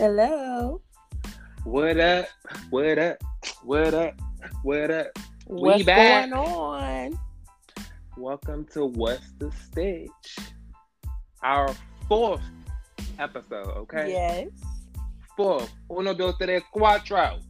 [0.00, 0.80] Hello.
[1.64, 2.24] What up?
[2.70, 3.18] What up?
[3.62, 4.14] What up?
[4.62, 5.06] What up?
[5.44, 6.30] What's back.
[6.30, 7.18] going on?
[8.16, 10.38] Welcome to What's the Stitch?
[11.42, 11.74] Our
[12.08, 12.40] fourth
[13.18, 14.10] episode, okay?
[14.10, 14.48] Yes.
[15.36, 15.70] Fourth.
[15.90, 17.42] Uno, dos, tres, cuatro.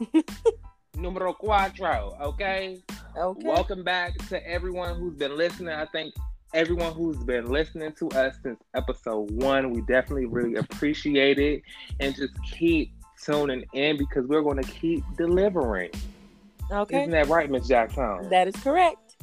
[0.96, 2.78] Numero cuatro, okay?
[3.18, 3.46] Okay.
[3.46, 5.74] Welcome back to everyone who's been listening.
[5.74, 6.14] I think
[6.54, 11.62] everyone who's been listening to us since episode one, we definitely really appreciate it.
[12.00, 15.90] And just keep tuning in because we're going to keep delivering.
[16.70, 17.00] Okay.
[17.00, 18.28] Isn't that right, Miss Jackson?
[18.30, 19.16] That is correct.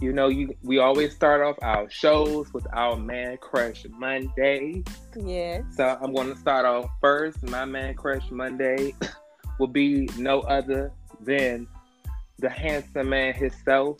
[0.00, 4.84] You know, you we always start off our shows with our Man Crush Monday.
[5.16, 5.64] Yes.
[5.74, 7.42] So I'm going to start off first.
[7.42, 8.94] My Man Crush Monday
[9.58, 11.66] will be no other than
[12.38, 13.96] the handsome man himself.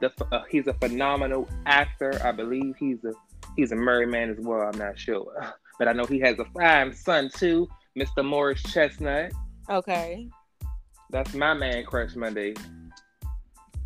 [0.00, 2.20] The uh, he's a phenomenal actor.
[2.24, 3.12] I believe he's a
[3.56, 4.60] he's a married man as well.
[4.60, 8.24] I'm not sure, but I know he has a fine son too, Mr.
[8.24, 9.32] Morris Chestnut.
[9.68, 10.28] Okay.
[11.10, 12.54] That's my Man Crush Monday.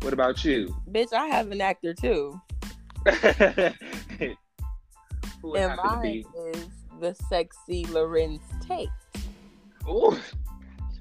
[0.01, 0.75] What about you?
[0.91, 2.39] Bitch, I have an actor too.
[5.41, 6.67] Who and mine is
[6.99, 8.89] the sexy Larenz Tate.
[9.87, 10.17] Ooh,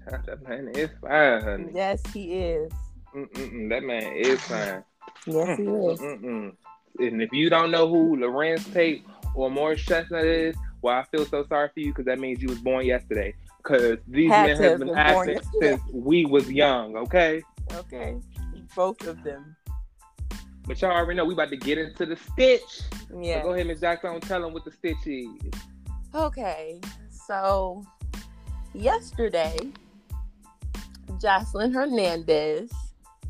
[0.07, 1.73] that man is fine, honey.
[1.75, 2.73] Yes, he is.
[3.15, 4.83] Mm-mm-mm, that man is fine.
[5.27, 6.01] Yes, mm, he is.
[6.01, 6.57] Mm-mm.
[6.99, 11.25] And if you don't know who Larenz Tate or Morris Chestnut is, well, I feel
[11.25, 13.35] so sorry for you because that means you was born yesterday.
[13.59, 17.43] Because these Had men have been acting since we was young, okay?
[17.73, 18.17] Okay.
[18.77, 19.57] Both of them.
[20.67, 22.83] But y'all already know we about to get into the stitch.
[23.21, 23.41] Yeah.
[23.41, 25.29] So go ahead, Miss Jackson, tell them what the stitch is.
[26.15, 27.85] Okay, so
[28.73, 29.59] yesterday,
[31.13, 32.71] Joseline Hernandez,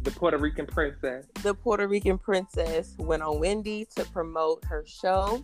[0.05, 1.27] The Puerto Rican princess.
[1.43, 5.43] the Puerto Rican princess, went on Wendy to promote her show.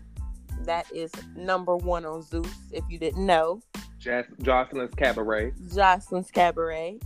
[0.65, 3.63] That is number one on Zeus, if you didn't know,
[3.99, 5.53] Jas- Joseline's Cabaret.
[5.75, 7.01] Joseline's Cabaret.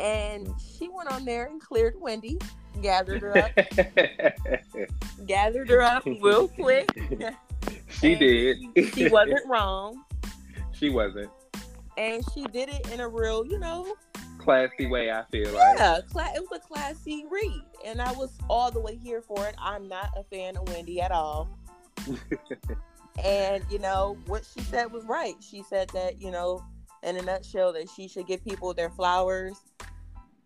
[0.00, 2.38] And she went on there and cleared Wendy,
[2.82, 3.52] gathered her up,
[5.26, 6.88] gathered her up real quick.
[7.88, 8.58] she did.
[8.76, 10.02] She, she wasn't wrong.
[10.72, 11.30] she wasn't.
[11.96, 13.94] And she did it in a real, you know,
[14.44, 15.78] Classy way, I feel like.
[15.78, 19.46] Yeah, cla- it was a classy read, and I was all the way here for
[19.48, 19.54] it.
[19.58, 21.48] I'm not a fan of Wendy at all,
[23.24, 25.34] and you know what she said was right.
[25.40, 26.62] She said that you know,
[27.02, 29.58] in a nutshell, that she should give people their flowers,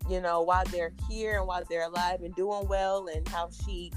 [0.09, 3.91] you know, while they're here and while they're alive and doing well, and how she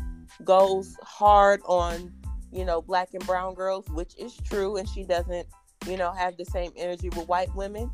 [0.44, 2.12] goes hard on
[2.50, 5.46] you know black and brown girls, which is true, and she doesn't
[5.86, 7.88] you know have the same energy with white women,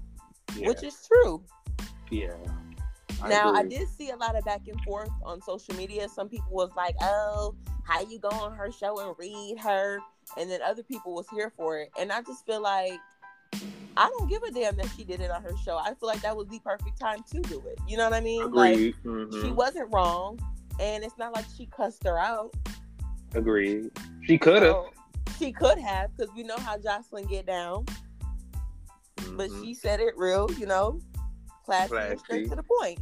[0.57, 0.69] yeah.
[0.69, 1.45] which is true.
[2.11, 2.35] Yeah.
[3.29, 6.09] now I did see a lot of back and forth on social media.
[6.09, 7.55] Some people was like, "Oh,
[7.85, 9.99] how you go on her show and read her?"
[10.37, 11.91] And then other people was here for it.
[11.99, 12.99] And I just feel like
[13.97, 15.77] I don't give a damn that she did it on her show.
[15.77, 17.79] I feel like that was the perfect time to do it.
[17.89, 18.53] You know what I mean?
[18.53, 18.95] Like Agreed.
[19.43, 20.39] she wasn't wrong,
[20.79, 22.55] and it's not like she cussed her out.
[23.35, 23.91] Agreed.
[24.23, 24.73] She could have.
[24.73, 24.91] So,
[25.39, 27.85] she could have, because we know how Joseline get down.
[29.37, 29.65] But Mhm.
[29.65, 31.01] she said it real, you know,
[31.69, 32.99] classy, and straight to the point.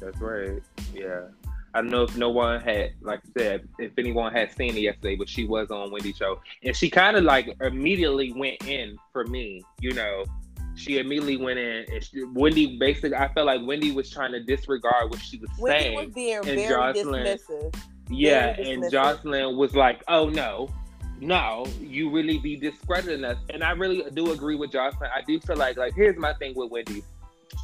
[0.00, 0.62] That's right.
[0.94, 1.22] Yeah.
[1.74, 4.80] I don't know if no one had, like I said, if anyone had seen it
[4.80, 6.40] yesterday, but she was on Wendy's show.
[6.62, 10.24] And she kind of like immediately went in for me, you know.
[10.74, 11.84] She immediately went in.
[11.92, 15.50] And she, Wendy basically, I felt like Wendy was trying to disregard what she was
[15.58, 15.96] Wendy saying.
[15.96, 17.76] was being and very Joseline- dismissive.
[18.08, 19.22] Yeah, very and dismissive.
[19.22, 20.68] Joseline was like, "Oh no,
[21.20, 25.10] no, you really be discrediting us." And I really do agree with Joseline.
[25.14, 27.02] I do feel like, like, here's my thing with Wendy.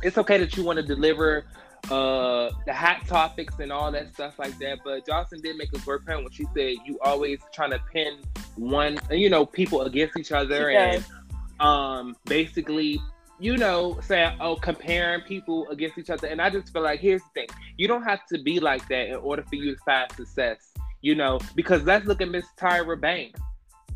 [0.02, 1.44] It's okay that you want to deliver
[1.90, 5.78] uh the hot topics and all that stuff like that, but Joseline did make a
[5.78, 8.18] great point when she said you always trying to pin
[8.56, 11.04] one, you know, people against each other and
[11.58, 13.00] um basically
[13.42, 16.28] you know, saying, oh, comparing people against each other.
[16.28, 19.08] And I just feel like, here's the thing you don't have to be like that
[19.08, 22.98] in order for you to find success, you know, because let's look at Miss Tyra
[23.00, 23.40] Banks.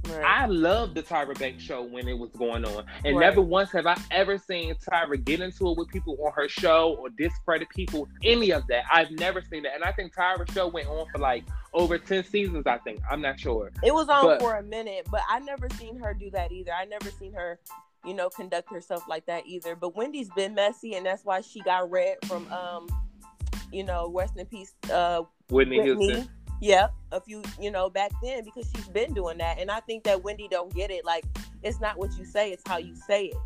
[0.09, 0.25] Right.
[0.25, 2.85] I loved the Tyra Banks show when it was going on.
[3.05, 3.27] And Right.
[3.27, 6.97] never once have I ever seen Tyra get into it with people on her show
[7.01, 8.85] or discredit people, any of that.
[8.93, 9.75] I've never seen that.
[9.75, 11.45] And I think Tyra's show went on for like
[11.75, 13.01] over 10 seasons, I think.
[13.11, 13.71] I'm not sure.
[13.83, 16.73] it was on but- for a minute, but I never seen her do that either.
[16.73, 17.59] I never seen her,
[18.05, 19.75] you know, conduct herself like that either.
[19.77, 22.87] But Wendy's been messy, and that's why she got red from, um,
[23.73, 26.07] you know, rest in peace, uh, Whitney, Whitney.
[26.13, 26.31] Houston.
[26.61, 30.05] Yeah, a few, you know, back then because she's been doing that, and I think
[30.05, 31.05] that Wendy don't get it.
[31.05, 31.25] Like,
[31.63, 33.37] it's not what you say; it's how you say it.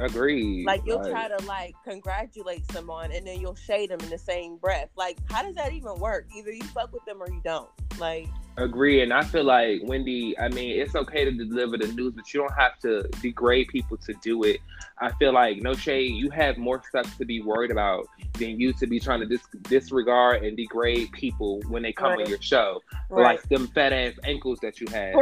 [0.00, 0.64] Agreed.
[0.64, 4.56] Like you'll try to like congratulate someone and then you'll shade them in the same
[4.56, 4.90] breath.
[4.96, 6.26] Like how does that even work?
[6.36, 7.68] Either you fuck with them or you don't.
[7.98, 8.28] Like
[8.58, 10.36] Agree, and I feel like Wendy.
[10.38, 13.96] I mean, it's okay to deliver the news, but you don't have to degrade people
[13.98, 14.58] to do it.
[15.00, 16.12] I feel like no shade.
[16.16, 18.08] You have more stuff to be worried about
[18.38, 22.22] than you to be trying to dis- disregard and degrade people when they come Right.
[22.22, 23.34] on your show, Right.
[23.34, 25.14] like them fat ass ankles that you have.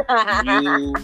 [0.63, 0.95] You,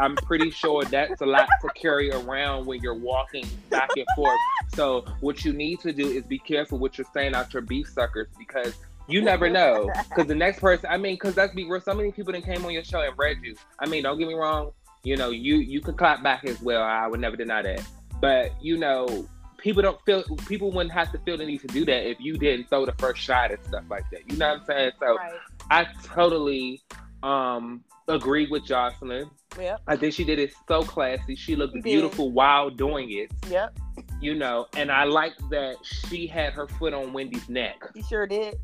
[0.00, 4.38] I'm pretty sure that's a lot to carry around when you're walking back and forth.
[4.74, 7.88] So what you need to do is be careful what you're saying out your beef
[7.88, 8.74] suckers because
[9.08, 9.90] you never know.
[10.08, 12.64] Because the next person, I mean, because let's be real, so many people that came
[12.64, 13.56] on your show and read you.
[13.78, 14.72] I mean, don't get me wrong.
[15.04, 16.82] You know, you you could clap back as well.
[16.82, 17.82] I would never deny that.
[18.20, 19.26] But you know,
[19.58, 22.36] people don't feel people wouldn't have to feel the need to do that if you
[22.36, 24.30] didn't throw the first shot and stuff like that.
[24.30, 24.92] You know what I'm saying?
[25.00, 25.32] So right.
[25.70, 26.82] I totally
[27.22, 29.30] um agree with Joseline.
[29.58, 29.82] Yep.
[29.86, 31.36] I think she did it so classy.
[31.36, 31.84] She looked She did.
[31.84, 33.78] beautiful while doing it, Yep.
[34.20, 34.66] you know.
[34.76, 37.76] And I like that she had her foot on Wendy's neck.
[37.94, 38.58] She sure did.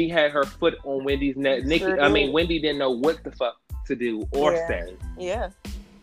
[0.00, 1.64] She had her foot on Wendy's neck.
[1.64, 2.32] Nikki, Sure I mean.
[2.32, 3.56] Wendy didn't know what the fuck
[3.86, 4.66] to do or Yeah.
[4.66, 4.96] say.
[5.18, 5.50] Yeah.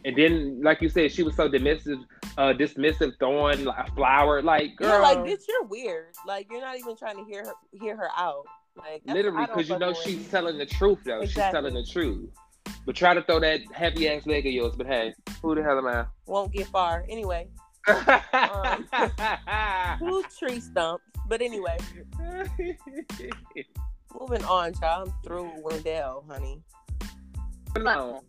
[0.05, 2.05] And then, like you said, she was so dismissive,
[2.38, 4.44] uh, dismissive, throwing like, a flower.
[4.44, 6.13] Like, girl, like, bitch, you're weird.
[6.27, 8.45] Like, you're not even trying to hear her hear her out.
[8.77, 10.29] Like, literally, because you know she's Wendy.
[10.29, 11.21] telling the truth, though.
[11.25, 12.29] She's telling the truth.
[12.85, 14.75] But try to throw that heavy ass leg of yours.
[14.77, 16.05] But hey, who the hell am I?
[16.27, 17.03] won't get far.
[17.09, 17.47] Anyway,
[20.00, 21.03] who tree stumps?
[21.27, 21.77] But anyway,
[24.19, 25.07] moving on, child.
[25.09, 26.62] I'm through Wendell, honey.
[27.77, 28.24] no.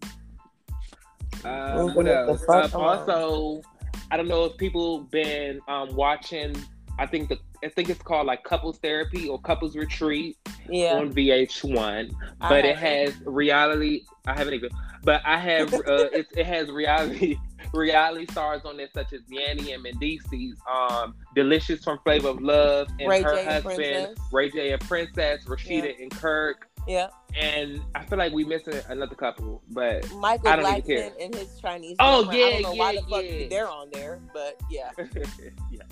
[1.45, 2.43] Uh, what else?
[2.49, 3.63] Uh, also,
[4.11, 6.55] I don't know if people been um, watching.
[6.99, 10.37] I think the I think it's called like couples therapy or couples retreat
[10.69, 10.95] Yeah.
[10.99, 14.03] on VH1, but it has reality.
[14.27, 14.71] I haven't even,
[15.05, 15.73] but I have.
[15.87, 17.39] uh, it, it has reality
[17.73, 22.89] reality stars on there such as Yandy and Mendeecees, um, Delicious from Flavor of Love,
[22.99, 24.19] and Ray her J husband Princess.
[24.33, 26.69] Ray J and Princess, Rasheeda and Kirk.
[26.87, 27.09] Yeah.
[27.39, 31.13] And I feel like we missing another couple, but Michael I don't even care.
[31.21, 31.97] And his Chinese.
[32.01, 32.31] Oh, girlfriend.
[32.31, 33.49] I yeah, don't know why yeah, the fuck yeah.
[33.49, 34.91] they're on there, but yeah.
[35.71, 35.83] yeah,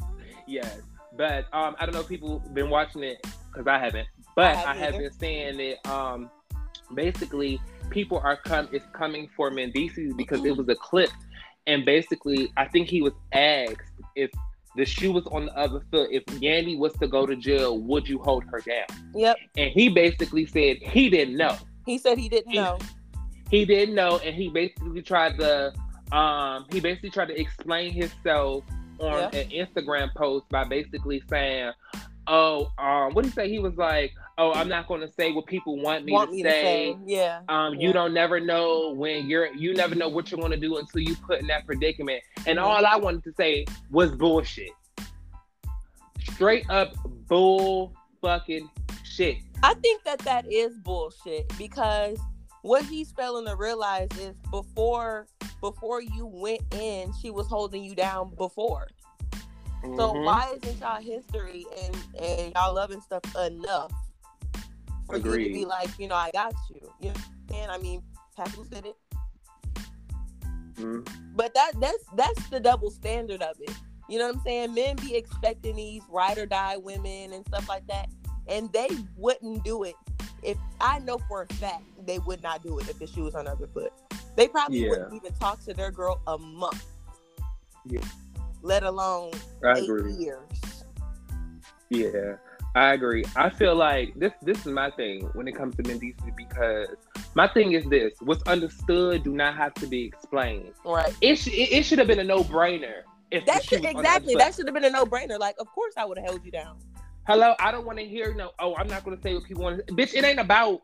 [0.46, 0.80] yes.
[1.16, 4.08] But um, I don't know if people been watching it because I haven't.
[4.34, 5.02] But I I, haven't have either.
[5.02, 6.30] been saying that um,
[6.94, 7.60] basically
[7.90, 11.10] people are come is coming for Mendeecees because it was a clip,
[11.66, 14.30] and basically I think he was asked if
[14.76, 16.10] the shoe was on the other foot.
[16.12, 18.84] If Yandy was to go to jail, would you hold her down?
[19.14, 19.36] Yep.
[19.56, 21.56] And he basically said he didn't know.
[21.86, 22.78] He said he didn't He- know.
[23.50, 25.72] he didn't know and he basically tried to
[26.12, 28.64] um he basically tried to explain himself
[28.98, 29.40] on Yeah.
[29.40, 31.72] an instagram post by basically saying
[32.26, 35.32] oh um what did he say he was like oh i'm not going to say
[35.32, 36.50] what people want me, Want to, me say.
[36.50, 37.40] to say, yeah.
[37.48, 37.86] um Yeah.
[37.86, 41.00] you don't never know when you're you never know what you're going to do until
[41.00, 42.62] you put in that predicament and Mhm.
[42.62, 44.70] all i wanted to say was bullshit
[46.32, 46.92] straight up
[47.28, 48.68] bull fucking
[49.04, 52.18] shit I think that that is bullshit because
[52.62, 55.26] what he's failing to realize is before
[55.62, 58.86] before you went in, she was holding you down before.
[59.82, 60.24] So Mhm.
[60.26, 63.90] why isn't y'all history and and y'all loving stuff enough
[65.06, 65.52] for you to Agreed.
[65.52, 66.80] be like, you know, I got you.
[67.00, 67.14] You know
[67.50, 67.68] saying?
[67.70, 68.02] I mean,
[68.36, 68.96] Papoose did it,
[70.74, 71.06] Mhm.
[71.36, 73.70] but that that's that's the double standard of it.
[74.08, 74.74] You know what I'm saying?
[74.74, 78.08] Men be expecting these ride or die women and stuff like that,
[78.46, 79.94] and they wouldn't do it
[80.42, 83.34] if I know for a fact they would not do it if the shoe was
[83.34, 83.92] on the other foot.
[84.36, 84.90] They probably Yeah.
[84.90, 86.84] wouldn't even talk to their girl a month.
[87.86, 88.00] Yeah.
[88.62, 89.32] Let alone
[89.64, 90.12] I eight agree.
[90.14, 90.48] years.
[91.90, 92.36] Yeah,
[92.76, 93.24] I agree.
[93.34, 96.88] I feel like this this is my thing when it comes to Mendici because
[97.34, 100.72] my thing is this: what's understood do not have to be explained.
[100.84, 101.12] Right.
[101.22, 103.00] It sh- it, it should have been a no brainer.
[103.46, 104.34] That should was on the exactly.
[104.34, 105.38] That should have been a no brainer.
[105.38, 106.78] Like, of course I would have held you down.
[107.26, 108.50] Hello, I don't want to hear no.
[108.58, 109.86] Oh, I'm not going to say what people want.
[109.86, 110.82] to Bitch, it ain't about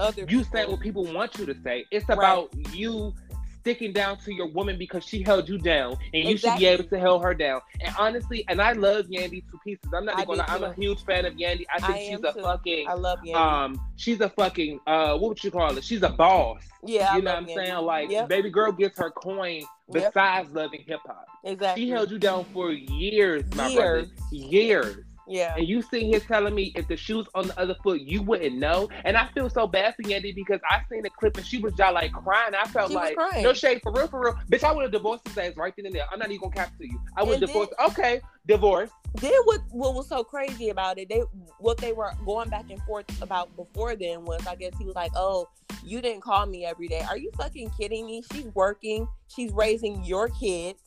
[0.00, 0.66] Other you people.
[0.72, 1.86] what people want you to say.
[1.92, 2.18] It's Right.
[2.18, 3.14] about you
[3.60, 6.84] sticking down to your woman because she held you down, and you should be able
[6.84, 7.60] to hold her down.
[7.80, 9.90] And honestly, and I love Yandy to pieces.
[9.94, 10.44] I'm not even gonna.
[10.48, 11.64] I'm a huge fan of Yandy.
[11.74, 12.42] I think I she's a too.
[12.42, 12.88] fucking.
[12.88, 13.34] I love Yandy.
[13.36, 17.16] um she's a fucking uh what would you call it she's a boss yeah, I
[17.16, 17.54] you know what i'm Yandy.
[17.54, 18.28] saying like Yep.
[18.28, 19.62] baby girl gets her coin
[19.92, 20.14] Yep.
[20.14, 21.84] besides loving hip-hop exactly.
[21.84, 24.08] she held you down for years my Years.
[24.08, 25.54] brother years yeah.
[25.56, 28.56] and you sitting here telling me if the shoe's on the other foot you wouldn't
[28.56, 31.58] know and i feel so bad for yandy because i seen the clip and she
[31.58, 34.64] was just like crying i felt She like no shade for real for real bitch
[34.64, 36.76] i would have divorced his ass right then and there i'm not even gonna cap
[36.78, 39.60] to you i would divorce okay divorce Then what?
[39.70, 41.08] What was so crazy about it?
[41.08, 41.22] They
[41.58, 44.94] what they were going back and forth about before then was, I guess he was
[44.94, 45.48] like, "Oh,
[45.84, 47.04] you didn't call me every day.
[47.08, 48.22] Are you fucking kidding me?
[48.32, 49.08] She's working.
[49.28, 50.82] She's raising your kids.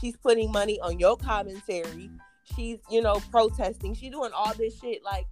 [0.00, 2.10] She's putting money on your commentary.
[2.54, 3.94] She's, you know, protesting.
[3.94, 5.02] She's doing all this shit.
[5.04, 5.26] Like,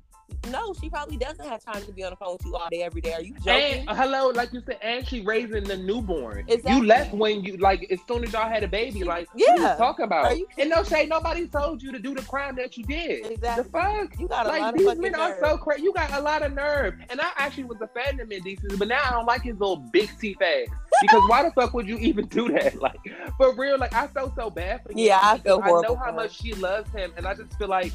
[0.50, 2.82] no, she probably doesn't have time to be on the phone with you all day,
[2.82, 3.14] every day.
[3.14, 3.88] Are you joking?
[3.88, 6.44] And hello, like you said, and she raising the newborn.
[6.48, 6.72] Exactly.
[6.72, 9.04] You left when you like as soon as y'all had a baby.
[9.04, 9.76] Like yeah.
[9.76, 10.36] talk about.
[10.58, 13.26] And no shade, nobody told you to do the crime that you did.
[13.26, 13.64] Exactly.
[13.64, 14.18] The fuck.
[14.18, 15.82] you got a Like lot of these men are so crazy.
[15.82, 16.94] You got a lot of nerve.
[17.08, 19.76] And I actually was a fan of Mendeecees, but now I don't like his little
[19.76, 20.68] big teeth ass.
[21.00, 22.70] Because why the fuck would you even do that?
[22.80, 22.98] Like
[23.36, 24.98] for real, like I felt so bad for him.
[24.98, 27.68] Yeah, I feel horrible I know how much she loves him, and I just feel
[27.68, 27.92] like,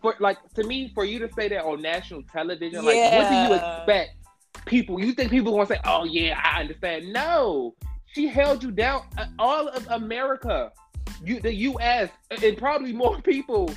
[0.00, 2.90] for like to me, for you to say that on national television, Yeah.
[2.90, 4.10] like what do you expect?
[4.66, 7.12] People, you think people gonna say, "Oh yeah, I understand"?
[7.12, 7.74] No,
[8.12, 9.02] she held you down.
[9.16, 10.70] Uh, All of America,
[11.24, 13.70] you, the U.S., and probably more people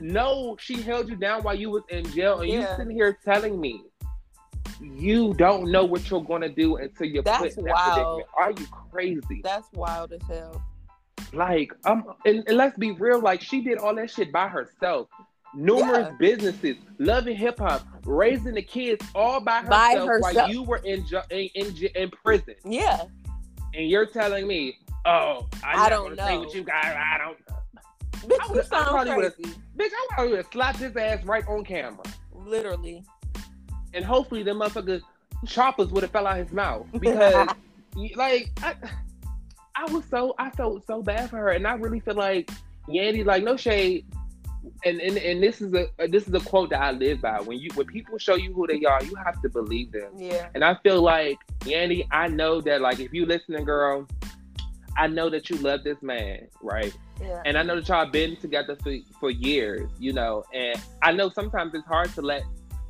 [0.00, 3.60] know she held you down while you was in jail, and you sitting here telling
[3.60, 3.82] me
[4.80, 7.94] you don't know what you're gonna do until you're That's put in that wild.
[7.94, 8.28] predicament.
[8.36, 9.40] Are you crazy?
[9.42, 10.62] That's wild as hell.
[11.32, 13.20] Like, um, and, and let's be real.
[13.20, 15.08] Like, she did all that shit by herself.
[15.56, 16.16] Numerous Yeah.
[16.18, 19.70] businesses, loving hip hop, raising the kids, all by herself,
[20.22, 22.54] By while you were in ju- in, in in prison.
[22.64, 23.02] Yeah.
[23.74, 26.40] And you're telling me, "Oh, I'm I don't say know.
[26.40, 26.84] what you got.
[26.84, 27.38] I don't."
[28.28, 29.54] Bitch, I you would- I sound probably crazy.
[29.78, 32.02] Bitch, I probably would have slapped his ass right on camera,
[32.34, 33.02] Literally.
[33.94, 35.00] and hopefully the motherfucker
[35.46, 37.48] choppers would have fell out his mouth because,
[38.16, 38.74] like, I,
[39.74, 42.50] I was so I felt so bad for her, and I really feel like
[42.88, 44.04] Yandy, like, no shade.
[44.84, 47.40] And, and and this is a uh, this is a quote that I live by.
[47.40, 50.12] When you when people show you who they are, you have to believe them.
[50.16, 50.48] yeah.
[50.54, 54.06] And I feel like Yandy, I know that like if you listening, girl,
[54.96, 56.94] I know that you love this man, right?
[57.20, 57.42] Yeah.
[57.44, 60.44] And I know that y'all been together for for years, you know.
[60.54, 62.42] And I know sometimes it's hard to let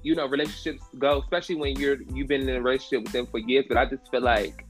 [0.02, 3.38] you know relationships go, especially when you're you've been in a relationship with them for
[3.38, 3.66] years.
[3.68, 4.66] But I just feel like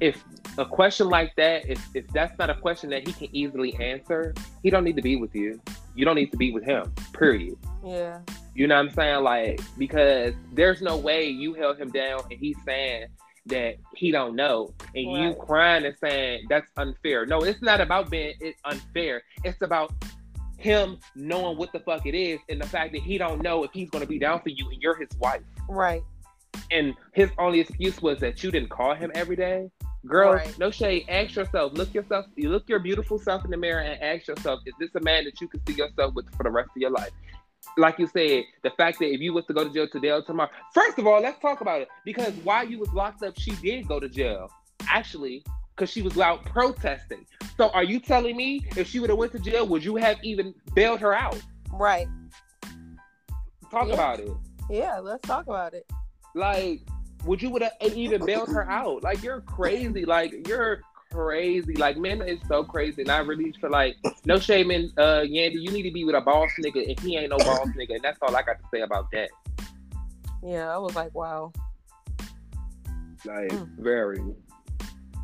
[0.00, 0.22] if
[0.58, 4.34] a question like that, if if that's not a question that he can easily answer,
[4.62, 5.60] he don't need to be with you.
[5.94, 6.92] You don't need to be with him.
[7.12, 7.56] Period.
[7.84, 8.20] Yeah.
[8.54, 9.22] You know what I'm saying?
[9.22, 13.06] Like, because there's no way you held him down and he's saying
[13.46, 14.72] that he don't know.
[14.94, 17.26] And you crying and saying that's unfair.
[17.26, 19.22] No, it's not about being it unfair.
[19.44, 19.92] It's about
[20.56, 23.70] him knowing what the fuck it is and the fact that he don't know if
[23.72, 25.42] he's gonna be down for you and you're his wife.
[25.68, 26.02] Right.
[26.70, 29.70] And his only excuse was that you didn't call him every day.
[30.06, 30.58] Girl, Right.
[30.58, 31.06] no shade.
[31.08, 31.72] Ask yourself.
[31.72, 32.26] Look yourself.
[32.36, 35.24] You look your beautiful self in the mirror and ask yourself: Is this a man
[35.24, 37.10] that you can see yourself with for the rest of your life?
[37.78, 40.20] Like you said, the fact that if you was to go to jail today or
[40.22, 41.88] tomorrow, first of all, let's talk about it.
[42.04, 44.50] Because while you was locked up, she did go to jail.
[44.88, 45.42] Actually,
[45.74, 47.26] because she was out protesting.
[47.56, 50.18] So, are you telling me if she would have went to jail, would you have
[50.22, 51.40] even bailed her out?
[51.72, 52.06] Right.
[53.70, 53.94] Talk Yeah.
[53.94, 54.28] about it.
[54.70, 54.98] Yeah.
[54.98, 55.90] Let's talk about it.
[56.36, 56.80] like
[57.24, 60.80] would you would have even bailed her out like you're crazy like you're
[61.12, 65.20] crazy like men is so crazy and i really feel like no shame in uh
[65.22, 67.94] yandy you need to be with a boss nigga and he ain't no boss nigga
[67.94, 69.30] and that's all i got to say about that
[70.42, 70.74] Yeah.
[70.74, 71.52] I was like, wow.
[73.24, 73.68] like Mm.
[73.78, 74.20] very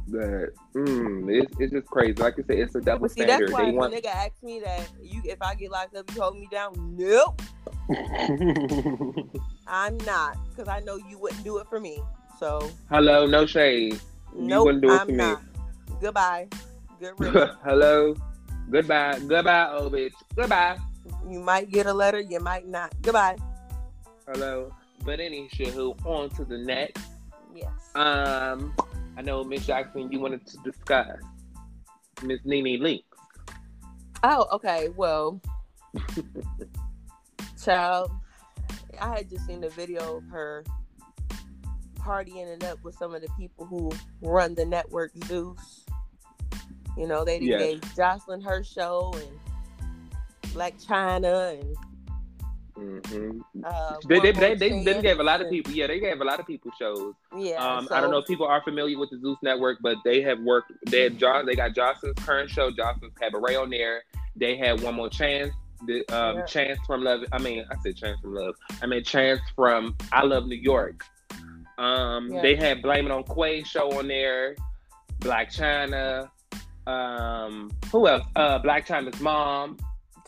[0.09, 3.35] but mm, it's, it's just crazy like you said it's a double But see, that's
[3.35, 6.11] standard why they want a nigga asked me that you, if I get locked up,
[6.15, 6.73] you hold me down.
[6.97, 7.41] Nope.
[9.71, 12.03] I'm not, because I know you wouldn't do it for me.
[12.39, 14.01] So hello no shade
[14.37, 15.19] You wouldn't do it I'm for me.
[15.19, 15.43] not.
[16.01, 16.49] Goodbye.
[16.99, 17.15] Good
[17.65, 18.15] hello
[18.71, 20.77] goodbye goodbye oh bitch goodbye
[21.29, 22.95] you might get a letter, you might not.
[23.01, 23.37] Goodbye.
[24.27, 24.73] hello
[25.05, 27.03] but any who on to the next
[27.55, 27.95] Yes.
[27.95, 28.75] Um,
[29.17, 31.21] I know Miss Jackson, you wanted to discuss
[32.23, 33.05] Miss Nene Leakes.
[34.23, 34.89] Oh, okay.
[34.97, 35.41] Well,
[37.65, 38.11] child,
[39.01, 40.65] I had just seen the video of her
[41.99, 43.91] partying it up with some of the people who
[44.23, 45.85] run the network Zeus.
[46.97, 47.61] You know, they Yes.
[47.61, 51.77] gave Joseline her show and Blac Chyna and
[52.79, 53.41] Mm-hmm.
[53.63, 56.25] uh, They, they, they, they, they gave a lot of people, yeah, they gave a
[56.25, 57.13] lot of people shows.
[57.37, 60.23] Yeah, Um, I don't know if people are familiar with the Zeus Network, but they
[60.23, 60.73] have worked.
[60.87, 61.45] They have John.
[61.45, 64.05] They got Joseline's current show, Joseline's Cabaret on there.
[64.35, 65.53] They had one more chance.
[65.87, 66.45] The um, Yeah.
[66.45, 67.23] chance from love.
[67.33, 68.55] I mean, I said chance from love.
[68.83, 71.05] I mean chance from I love New York.
[71.79, 72.43] Um, Yeah.
[72.43, 74.57] they had blame it on Quay show on there.
[75.21, 76.29] Blac Chyna.
[76.87, 78.25] Um, who else?
[78.37, 79.77] Uh, Blac Chyna's mom,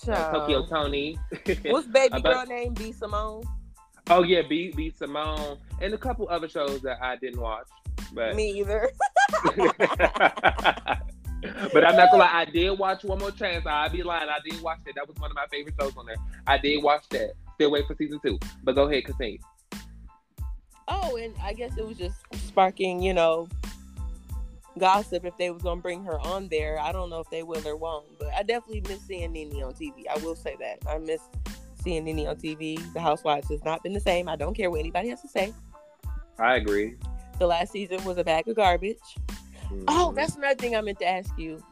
[0.08, 0.32] uh.
[0.32, 1.18] Tokyo Toni.
[1.64, 2.74] What's baby girl name?
[2.74, 3.42] B Simone.
[4.10, 7.66] oh yeah, B B Simone, and a couple other shows that I didn't watch,
[8.14, 8.34] but.
[8.36, 8.90] Me either.
[11.72, 13.66] but I'm not gonna lie, I did watch One More Chance.
[13.66, 14.28] I'll be lying.
[14.28, 14.94] I did watch that.
[14.94, 16.16] That was one of my favorite shows on there.
[16.46, 17.32] I did watch that.
[17.54, 18.38] Still wait for season two.
[18.62, 19.38] But go ahead, continue.
[20.88, 22.16] Oh, and I guess it was just
[22.48, 23.48] sparking, you know,
[24.78, 26.78] gossip if they was gonna bring her on there.
[26.78, 29.74] I don't know if they will or won't, but I definitely miss seeing Nene on
[29.74, 30.06] TV.
[30.08, 31.20] I will say that I miss
[31.82, 32.80] seeing Nene on TV.
[32.92, 34.28] The Housewives has not been the same.
[34.28, 35.52] I don't care what anybody has to say.
[36.38, 36.96] I agree.
[37.38, 38.98] The last season was a bag of garbage.
[39.88, 41.62] Oh, that's another thing I meant to ask you.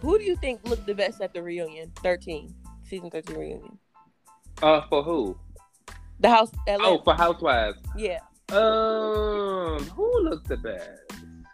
[0.00, 1.90] Who do you think looked the best at the reunion?
[1.96, 2.54] 13.
[2.84, 3.78] Season 13 reunion.
[4.62, 5.36] uh for who?
[6.20, 6.84] The house Atlanta.
[6.84, 7.78] Oh, for Housewives.
[7.96, 8.18] yeah.
[8.50, 10.88] Um, who looked the best?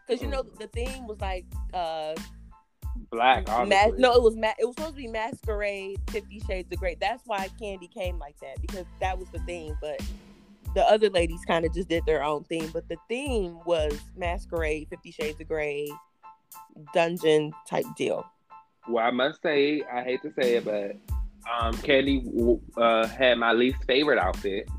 [0.06, 2.14] Because you know the theme was like uh
[3.10, 3.98] Black, ma- obviously.
[3.98, 6.96] no, it was ma- it was supposed to be masquerade, Fifty Shades of Grey.
[7.00, 9.76] That's why Kandi came like that because that was the theme.
[9.80, 10.00] But
[10.74, 12.70] the other ladies kind of just did their own theme.
[12.72, 15.88] But the theme was masquerade, Fifty Shades of Grey,
[16.92, 18.24] dungeon type deal.
[18.88, 20.96] Well, I must say, I hate to say it, but
[21.50, 24.68] um, Kandi uh, had my least favorite outfit.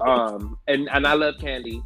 [0.00, 1.80] Um, and and I love Kandi,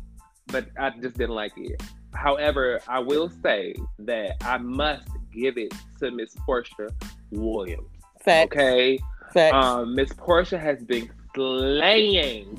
[0.47, 1.81] but I just didn't like it.
[2.15, 6.89] However, I will say that I must give it to Miss Porsha
[7.31, 7.87] Williams.
[8.25, 8.57] Facts.
[8.57, 8.99] Okay,
[9.53, 12.59] um, Miss Porsha has been slaying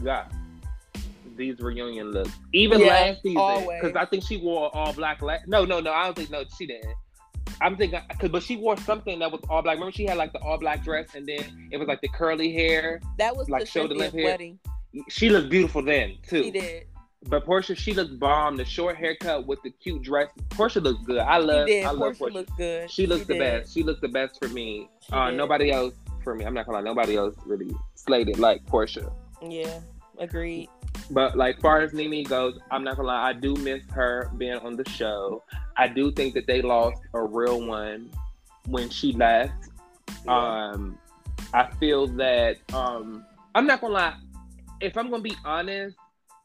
[1.40, 3.68] these reunion looks, even Yeah, last season.
[3.82, 5.24] Because I think she wore all black.
[5.24, 5.92] La- no, no, no.
[5.92, 6.94] I don't think no, she didn't.
[7.62, 9.76] I'm thinking, cause, but she wore something that was all black.
[9.76, 12.54] Remember, she had like the all black dress, and then it was like the curly
[12.54, 13.02] hair.
[13.18, 14.26] that was like shoulder length hair.
[14.26, 14.60] wedding.
[15.08, 16.44] She looked beautiful then too.
[16.44, 16.86] She did.
[17.28, 18.56] But Porsha, she looked bomb.
[18.56, 20.30] The short haircut with the cute dress.
[20.50, 21.20] Porsha looks good.
[21.20, 21.68] I love.
[21.70, 22.34] I love Porsha Porsha.
[22.34, 22.92] looked good.
[22.92, 23.40] She looks the did.
[23.40, 23.74] best.
[23.74, 24.90] She looks the best for me.
[25.12, 25.94] Uh, nobody else
[26.30, 26.46] for me.
[26.46, 26.84] I'm not gonna lie.
[26.84, 29.12] Nobody else really slayed it like Porsha.
[29.42, 29.80] Yeah,
[30.20, 30.70] agreed.
[31.10, 33.30] But like far as Nene goes, I'm not gonna lie.
[33.30, 35.44] I do miss her being on the show.
[35.76, 38.12] I do think that they lost a real one
[38.68, 39.70] when she left.
[40.24, 40.70] Yeah.
[40.72, 41.00] Um,
[41.52, 44.18] I feel that um, I'm not gonna lie.
[44.82, 45.98] If I'm gonna be honest,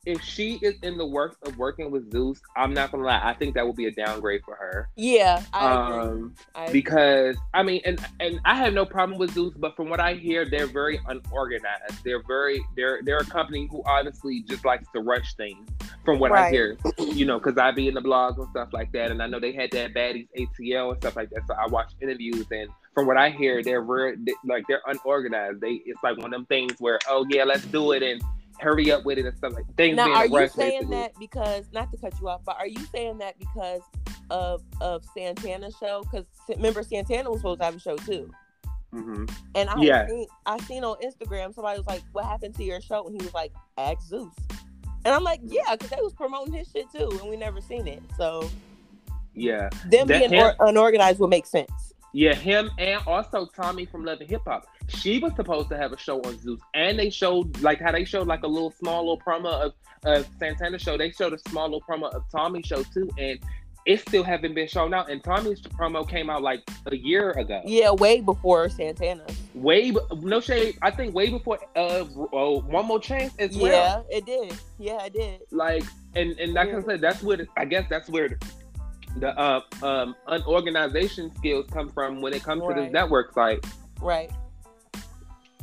[0.07, 3.21] if she is in the works of working with Zeus, I'm not gonna lie.
[3.23, 4.89] I think that would be a downgrade for her.
[4.97, 5.73] yeah, I.
[5.73, 9.89] Um, I because I mean, and and I have no problem with Zeus, but from
[9.89, 12.05] what I hear, they're very unorganized.
[12.05, 15.69] They're very they're they're a company who honestly just likes to rush things.
[16.05, 18.93] From what I hear, you know, because I be in the blogs and stuff like
[18.93, 21.47] that, and I know they had that baddies ATL and stuff like that.
[21.47, 25.62] So I watch interviews, and from what I hear, they're very they, like they're unorganized.
[25.62, 28.23] They it's like one of them things where oh yeah, let's do it and
[28.64, 31.66] hurry up with it and stuff like things now, being are you saying that because
[31.72, 33.83] not to cut you off, but are you saying that because
[34.31, 36.03] of of Santana's show?
[36.03, 38.31] Because remember, Santana was supposed to have a show too.
[38.92, 39.31] Mhm.
[39.55, 40.07] And I Yeah.
[40.09, 43.24] seen, I seen on Instagram somebody was like, "What happened to your show?" And he
[43.24, 44.33] was like, "Ask Zeus."
[45.05, 47.87] And I'm like, "Yeah," because they was promoting his shit too, and we never seen
[47.87, 48.03] it.
[48.16, 48.48] So
[49.35, 49.68] Yeah.
[49.87, 51.93] them That being or- unorganized would make sense.
[52.16, 54.66] Yeah, him and also Tommie from Love and Hip Hop.
[54.87, 58.05] She was supposed to have a show on Zeus, and they showed like how they
[58.05, 59.72] showed like a little small little promo of
[60.05, 60.96] of Santana show.
[60.96, 63.40] They showed a small little promo of Tommie show too, and
[63.85, 65.11] it still haven't been shown out.
[65.11, 67.61] And Tommie's promo came out like a year ago.
[67.66, 69.27] Yeah, way before Santana.
[69.55, 70.79] Way b- no shade.
[70.83, 74.07] I think way before uh oh, one more chance as well.
[74.09, 74.55] Yeah, it did.
[74.79, 75.40] Yeah, it did.
[75.50, 75.83] Like
[76.14, 76.83] and and like I Yeah.
[76.87, 78.38] said, that's where I guess that's where
[79.16, 82.85] the uh um unorganization skills come from when it comes to Right.
[82.85, 83.64] this network site.
[84.00, 84.31] Right.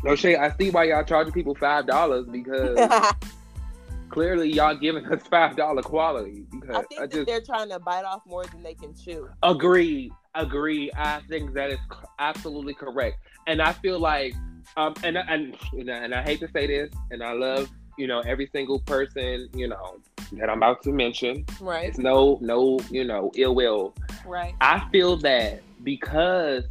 [0.04, 0.38] No shade.
[0.38, 2.80] I see why y'all charging people five dollars because
[4.10, 6.46] clearly y'all giving us five dollar quality.
[6.52, 8.96] Because I I, think that just they're trying to bite off more than they can
[8.96, 9.30] chew.
[9.44, 10.92] agree, agree.
[10.96, 11.80] I think that is
[12.20, 14.34] absolutely correct, and I feel like,
[14.78, 17.70] um, and and and I, and I hate to say this, and I love
[18.02, 20.00] you know every single person you know
[20.34, 21.46] that I'm about to mention.
[21.60, 21.90] Right.
[21.90, 23.94] It's no no you know ill will.
[24.26, 24.54] Right.
[24.62, 26.64] I feel that because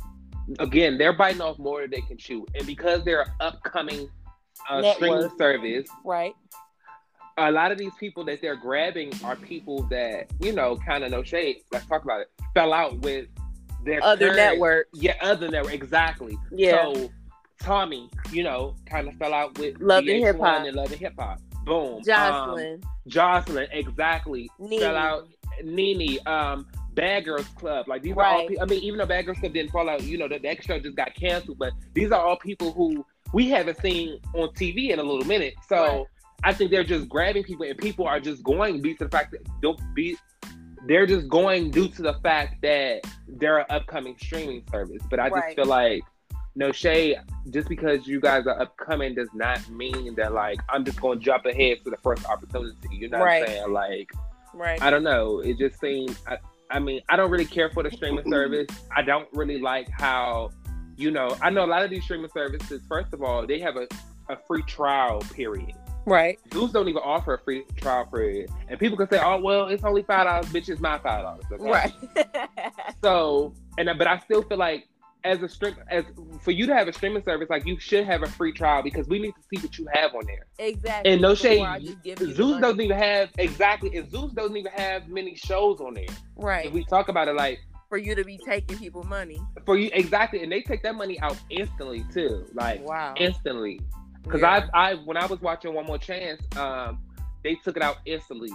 [0.59, 4.09] again they're biting off more than they can chew, and because they're upcoming
[4.69, 5.39] uh, streaming Network.
[5.39, 6.35] service, Right.
[7.39, 11.11] a lot of these people that they're grabbing are people that you know kind of
[11.11, 11.63] no shade.
[11.73, 12.31] Let's talk about it.
[12.55, 13.29] Fell out with
[13.85, 14.91] their Other current- networks.
[14.95, 16.37] Yeah, other network exactly.
[16.51, 16.93] Yeah.
[16.93, 17.11] So
[17.61, 20.67] Tommie, you know, kind of fell out with Love and VH1 Hip Hop.
[20.67, 21.39] and Love and Hip Hop.
[21.65, 22.03] Boom.
[22.03, 22.75] Joseline.
[22.85, 24.51] Um, Joseline, exactly.
[24.59, 24.81] Nene.
[24.81, 25.29] Fell out.
[25.63, 26.19] Nene.
[26.27, 27.87] Um, Bad Girls Club.
[27.89, 28.39] Like these are all.
[28.39, 28.49] Right.
[28.49, 30.49] Pe- I mean, even though Bad Girls Club didn't fall out, you know, the, the
[30.49, 31.59] extra just got canceled.
[31.59, 35.55] But these are all people who we haven't seen on TV in a little minute.
[35.69, 36.05] So Right.
[36.43, 39.33] I think they're just grabbing people, and people are just going due to the fact
[39.33, 40.17] that don't be.
[40.87, 45.03] They're just going due to the fact that they're an upcoming streaming service.
[45.11, 45.57] But I just Right.
[45.57, 46.03] feel like
[46.57, 47.17] no shade.
[47.51, 51.25] Just because you guys are upcoming does not mean that like I'm just going to
[51.25, 52.77] jump ahead to the first opportunity.
[52.93, 53.41] You know Right.
[53.41, 53.73] what I'm saying?
[53.73, 54.11] Like
[54.53, 54.83] Right.
[54.83, 55.39] I don't know.
[55.41, 56.21] It just seems.
[56.27, 56.39] I,
[56.73, 58.67] I mean, I don't really care for the streaming service.
[58.95, 60.51] I don't really like how,
[60.97, 62.83] you know, I know a lot of these streaming services.
[62.89, 63.87] First of all, they have a,
[64.29, 65.73] a free trial period.
[66.07, 66.39] Right.
[66.53, 69.85] Zeus don't even offer a free trial period, and people can say, "Oh, well, it's
[69.85, 70.69] only five dollars, bitch.
[70.69, 71.71] It's my five dollars." Okay?
[71.71, 71.93] Right.
[73.05, 74.87] So, and but I still feel like
[75.25, 76.05] as a stream as
[76.41, 79.07] for you to have a streaming service, like you should have a free trial because
[79.09, 80.47] we need to see what you have on there.
[80.59, 81.13] Exactly.
[81.13, 84.33] And no shade, I just give you the Zeus doesn't even have exactly, and Zeus
[84.33, 86.07] doesn't even have many shows on there.
[86.37, 89.41] right If we talk about it, like for you to be taking people money.
[89.67, 93.15] for you exactly, and they take that money out instantly too, like Wow.
[93.19, 93.81] instantly.
[94.23, 94.69] Because Yeah.
[94.75, 97.01] I, I, when I was watching One More Chance, um,
[97.43, 98.51] they took it out instantly.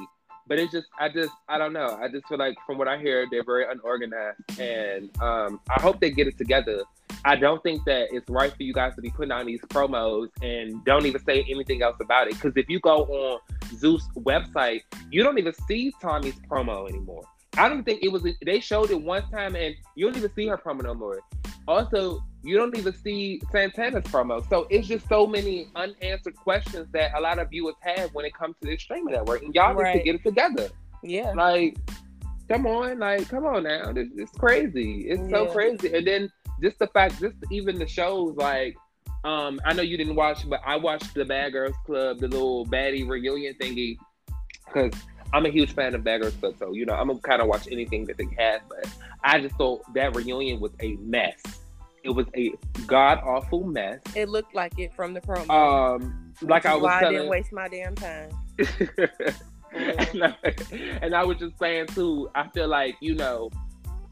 [0.47, 1.97] But it's just, I just, I don't know.
[1.99, 5.99] I just feel like, from what I hear, they're very unorganized, and um, I hope
[5.99, 6.83] they get it together.
[7.23, 10.29] I don't think that it's right for you guys to be putting on these promos
[10.43, 12.35] and don't even say anything else about it.
[12.35, 13.39] Because if you go on
[13.75, 17.23] Zeus website, you don't even see Tommie's promo anymore.
[17.57, 18.25] I don't think it was.
[18.45, 21.21] They showed it one time, and you don't even see her promo no more.
[21.67, 24.47] Also, you don't even see Santana's promo.
[24.49, 28.33] So it's just so many unanswered questions that a lot of viewers have when it
[28.33, 30.69] comes to this streaming network, and y'all need to get it together.
[31.01, 31.31] yeah.
[31.31, 31.77] Like,
[32.47, 33.91] come on, like, come on now.
[33.91, 35.07] This it's crazy.
[35.09, 35.93] It's so crazy.
[35.93, 36.29] And then
[36.61, 38.75] just the fact, just even the shows, like,
[39.23, 42.65] um, I know you didn't watch, but I watched the Bad Girls Club, the little
[42.67, 43.97] baddie reunion thingy,
[44.65, 44.93] because
[45.33, 46.55] I'm a huge fan of Girls Club.
[46.59, 48.61] So you know, I'm gonna kind of watch anything that they have.
[48.69, 48.87] But
[49.23, 51.41] I just thought that reunion was a mess.
[52.03, 52.53] It was a
[52.85, 53.99] god awful mess.
[54.15, 55.49] It looked like it from the promo.
[55.49, 57.15] Um, like I was why I telling.
[57.15, 58.29] didn't waste my damn time.
[59.75, 60.35] and, I,
[61.01, 63.49] and I was just saying too, I feel like, you know,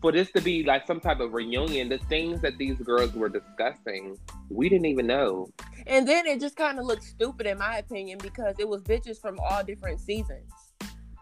[0.01, 3.29] for this to be like some type of reunion, the things that these girls were
[3.29, 4.17] discussing,
[4.49, 5.49] we didn't even know.
[5.87, 9.21] And then it just kind of looked stupid in my opinion because it was bitches
[9.21, 10.51] from all different seasons.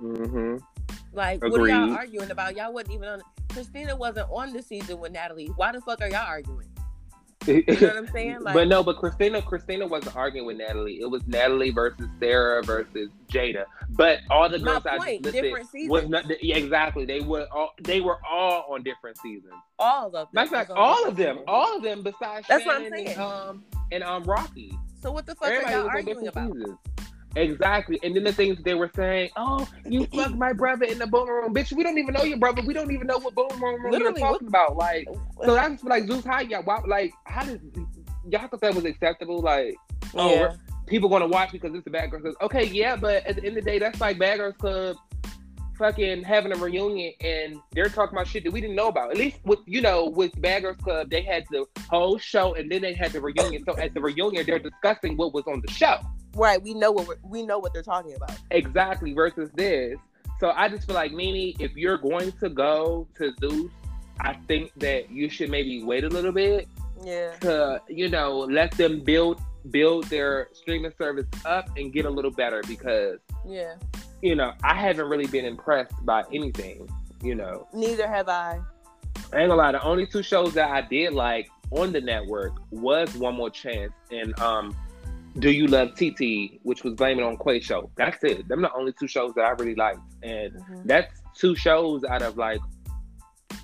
[0.01, 0.57] Hmm
[1.13, 2.55] Like, what are y'all arguing about?
[2.55, 3.21] Y'all wasn't even on.
[3.49, 5.51] Christina wasn't on the season with Natalie.
[5.55, 6.67] Why the fuck are y'all arguing?
[7.47, 8.37] You know what I'm saying?
[8.41, 10.99] Like, but no, but Christina, Christina wasn't arguing with Natalie.
[11.01, 13.65] It was Natalie versus Sarah versus Jada.
[13.89, 17.05] But all the girls I just listed different was not yeah, exactly.
[17.05, 19.53] They were all they were all on different seasons.
[19.79, 20.49] all of them.
[20.49, 21.45] Matter all of them, seasons.
[21.47, 23.07] all of them besides That's what I'm saying.
[23.09, 24.77] and um and um Rocky.
[25.01, 26.53] So what the fuck Everybody are y'all arguing about?
[26.53, 26.77] seasons.
[27.35, 27.99] Exactly.
[28.03, 31.29] And then the things they were saying, oh, you fucked my brother in the boom
[31.29, 31.53] room.
[31.53, 32.61] Bitch, we don't even know your brother.
[32.65, 34.75] We don't even know what boom room you're Literally, talking about.
[34.75, 35.07] Like,
[35.43, 37.61] so I just like Zeus, how y'all, why, like, how did,
[38.29, 39.39] y'all thought that was acceptable?
[39.39, 39.75] Like,
[40.15, 40.53] oh, Yeah.
[40.87, 42.35] people going to watch because it's a Bad Girls Club.
[42.41, 44.97] Okay, yeah, but at the end of the day, that's like Bad Girls Club
[45.81, 49.09] fucking having a reunion and they're talking about shit that we didn't know about.
[49.09, 52.71] At least with, you know, with Bad Girls Club, they had the whole show and
[52.71, 53.63] then they had the reunion.
[53.65, 55.97] So at the reunion, they're discussing what was on the show.
[56.35, 58.31] Right, we know what we're, we know what they're talking about.
[58.51, 59.97] Exactly versus this.
[60.39, 63.71] So I just feel like Nene, if you're going to go to Zeus,
[64.19, 66.67] I think that you should maybe wait a little bit
[67.03, 69.41] Yeah, to, you know, let them build
[69.71, 73.17] build their streaming service up and get a little better because,
[73.47, 73.75] yeah.
[74.21, 76.87] You know, I haven't really been impressed by anything,
[77.23, 77.67] you know.
[77.73, 78.59] Neither have I.
[79.33, 82.53] I ain't gonna lie, the only two shows that I did like on the network
[82.71, 84.75] was One More Chance and um
[85.39, 87.89] Do You Love TT, which was blaming on Quay show.
[87.95, 88.47] That's it.
[88.47, 89.99] Them the only two shows that I really liked.
[90.23, 90.83] And Mhm.
[90.85, 92.59] that's two shows out of like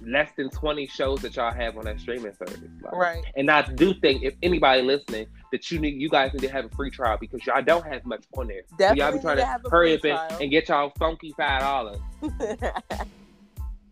[0.01, 2.59] less than 20 shows that y'all have on that streaming service.
[2.81, 3.23] Like, Right.
[3.35, 6.65] And I do think if anybody listening that you need you guys need to have
[6.65, 8.61] a free trial because y'all don't have much on there.
[8.77, 11.97] So y'all be trying to to, hurry up and, and get y'all funky five dollars.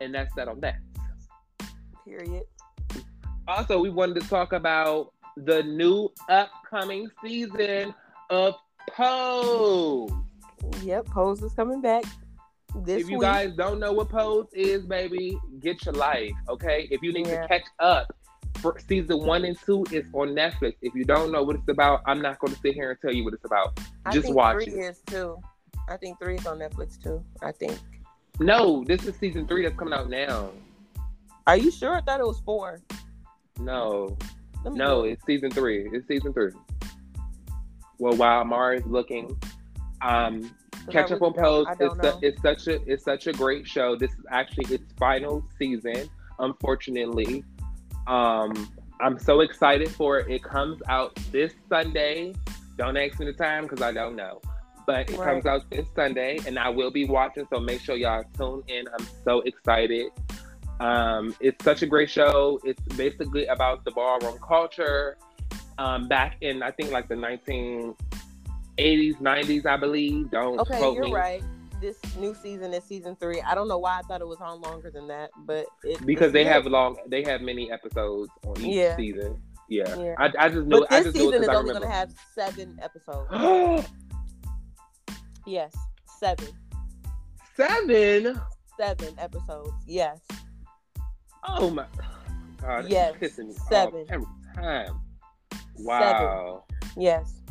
[0.01, 0.75] And that's that on that.
[2.03, 2.43] Period.
[3.47, 7.93] Also, we wanted to talk about the new upcoming season
[8.29, 8.55] of
[8.91, 10.11] Pose.
[10.83, 12.03] Yep, Pose is coming back
[12.83, 13.21] this if you week.
[13.21, 16.87] guys don't know what Pose is, baby, get your life, okay?
[16.91, 17.41] If you need Yeah.
[17.41, 18.15] to catch up,
[18.59, 20.75] for season one and two is on Netflix.
[20.81, 23.11] If you don't know what it's about, I'm not going to sit here and tell
[23.13, 23.77] you what it's about.
[24.05, 24.79] I Just think watch three it.
[24.79, 25.37] is too.
[25.89, 27.23] I think three is on Netflix too.
[27.41, 27.77] I think.
[28.39, 30.51] No, this is season three that's coming out now.
[31.47, 31.95] Are you sure?
[31.95, 32.79] I thought it was four.
[33.59, 34.17] No,
[34.65, 35.89] no, it's season three.
[35.91, 36.51] It's season three.
[37.99, 39.37] Well, while Mara's looking,
[40.01, 40.55] um,
[40.89, 41.65] Catch Up on Pose.
[41.79, 42.53] don't- It's, su- know.
[42.53, 43.95] such a it's such a great show.
[43.95, 46.09] This is actually its final season.
[46.39, 47.43] Unfortunately,
[48.07, 48.53] um,
[49.01, 50.29] I'm so excited for it.
[50.31, 52.33] It comes out this Sunday.
[52.77, 54.41] Don't ask me the time because I don't know.
[54.85, 55.25] But it Right.
[55.29, 57.47] comes out this Sunday, and I will be watching.
[57.51, 58.85] So make sure y'all tune in.
[58.97, 60.11] I'm so excited.
[60.79, 62.59] Um, it's such a great show.
[62.63, 65.17] It's basically about the ballroom culture.
[65.77, 67.15] Um, back in I think like the
[68.77, 70.31] 1980s, 90s, I believe.
[70.31, 71.13] Don't Okay, quote you're me.
[71.13, 71.43] right.
[71.81, 73.41] This new season is season three.
[73.41, 76.31] I don't know why I thought it was on longer than that, but it, because
[76.31, 76.53] they good.
[76.53, 78.95] have long they have many episodes on each Yeah.
[78.95, 80.15] season yeah, Yeah.
[80.17, 82.79] I, I just know But i this just season is only going to have seven
[82.81, 83.87] episodes.
[85.47, 85.73] Yes,
[86.19, 86.47] seven,
[87.55, 88.41] seven
[88.79, 89.71] seven episodes.
[89.85, 90.19] Yes.
[91.47, 91.85] oh my
[92.61, 94.01] God, Yes, it's pissing me seven.
[94.01, 94.99] off every time.
[95.79, 96.63] Wow.
[96.81, 97.01] Seven.
[97.03, 97.41] Yes.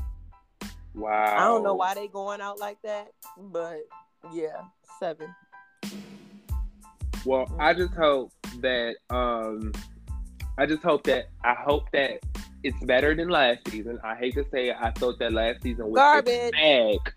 [0.95, 1.37] Wow.
[1.37, 3.81] I don't know why they going out like that, but
[4.33, 4.63] yeah,
[5.01, 5.35] seven.
[7.25, 9.73] Well, I just hope that um
[10.57, 12.21] I just hope that I hope that
[12.63, 13.99] it's better than last season.
[14.05, 16.53] I hate to say it, I thought that last season was Garbage.
[16.55, 17.13] a bag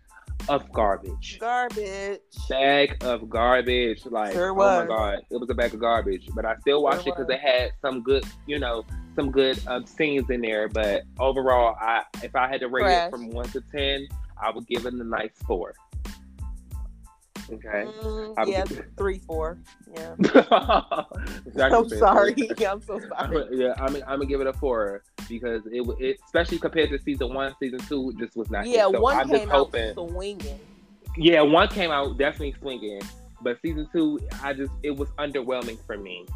[0.50, 1.38] of garbage.
[1.40, 2.20] Garbage.
[2.50, 4.06] Bag of garbage.
[4.06, 6.28] Like Sure oh my god, it was a bag of garbage.
[6.34, 8.86] But I still watched Sure it because it had some good, you know,
[9.17, 10.69] some good um, scenes in there.
[10.69, 13.08] But overall, I if I had to rate Trash.
[13.08, 14.08] it from one to ten,
[14.41, 15.73] I would give it a nice four.
[17.49, 17.86] Okay.
[18.01, 18.63] Mm, yeah,
[18.97, 19.58] three, four.
[19.93, 20.15] Yeah.
[20.51, 22.36] I'm sorry.
[22.67, 23.47] I'm so I'm sorry.
[23.51, 27.34] yeah, I'm, I'm gonna give it a four because it, it, especially compared to season
[27.34, 28.67] one, season two, just was not.
[28.67, 28.89] Yeah.
[28.91, 29.89] So one I'm came hoping.
[29.89, 30.60] out swinging.
[31.15, 33.01] Yeah, one came out definitely swinging,
[33.41, 36.27] but season two, I just it was underwhelming for me.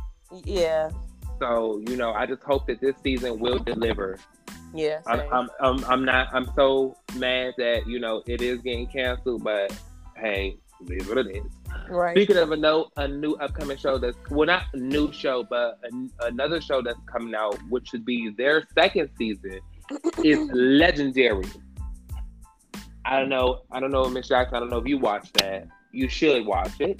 [0.45, 0.89] Yeah.
[1.41, 4.19] So you know, I just hope that this season will deliver.
[4.75, 5.01] Yeah.
[5.07, 5.21] I'm.
[5.31, 6.27] I'm, I'm, I'm not.
[6.31, 9.75] I'm so mad that you know it is getting canceled, but
[10.15, 11.43] hey, it is what it is.
[11.89, 12.15] right.
[12.15, 15.79] Speaking of a note, a new upcoming show that's well, not a new show, but
[15.81, 19.59] an another show that's coming out, which should be their second season,
[20.23, 21.45] is Legendary.
[23.03, 23.63] I don't know.
[23.71, 24.57] I don't know, Miss Jackson.
[24.57, 25.67] I don't know if you watched that.
[25.91, 26.99] You should watch it.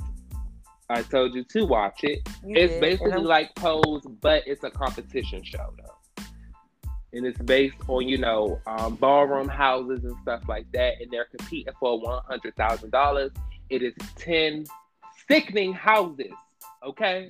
[0.92, 2.28] I told you to watch it.
[2.46, 6.24] You it's did, basically like Pose, but it's a competition show though.
[7.14, 11.02] And it's based on, you know, um, ballroom houses and stuff like that.
[11.02, 13.32] And they're competing for one hundred thousand dollars.
[13.70, 14.66] It is ten
[15.28, 16.34] sickening houses.
[16.86, 17.30] Okay.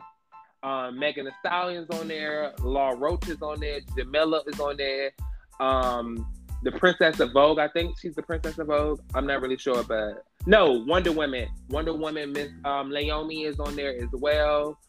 [0.64, 5.12] Um, Megan Thee Stallion's on there, Law Roach is on there, Jameela is on there.
[5.60, 9.00] Um, the Princess of Vogue, I think she's the Princess of Vogue.
[9.16, 11.48] I'm not really sure, but no, Wonder Woman.
[11.70, 14.80] Wonder Woman, Miss um, Naomi is on there as well.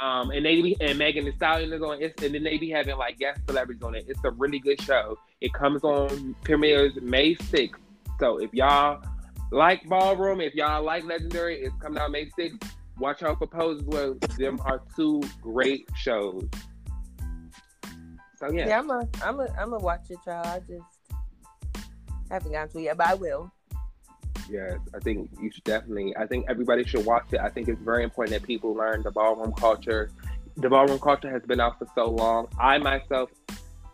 [0.00, 2.70] Um, and they be, and Megan Thee Stallion is on it, and then they be
[2.70, 4.04] having like guest celebrities on it.
[4.08, 5.18] It's a really good show.
[5.40, 7.74] It comes on premieres May 6th.
[8.18, 9.04] So if y'all
[9.50, 12.68] like Ballroom, if y'all like Legendary, it's coming out May 6th.
[12.98, 14.16] Watch out for Pose well.
[14.38, 16.48] Them are two great shows.
[18.38, 18.68] So yeah.
[18.68, 20.44] Yeah, I'm a, I'm a, I'm a watch it, y'all.
[20.46, 20.82] I just
[22.30, 23.52] haven't gotten to it yet, but I will.
[24.50, 26.14] Yes, I think you should definitely.
[26.16, 27.40] I think everybody should watch it.
[27.40, 30.10] I think it's very important that people learn the ballroom culture.
[30.56, 32.48] The ballroom culture has been out for so long.
[32.58, 33.30] I myself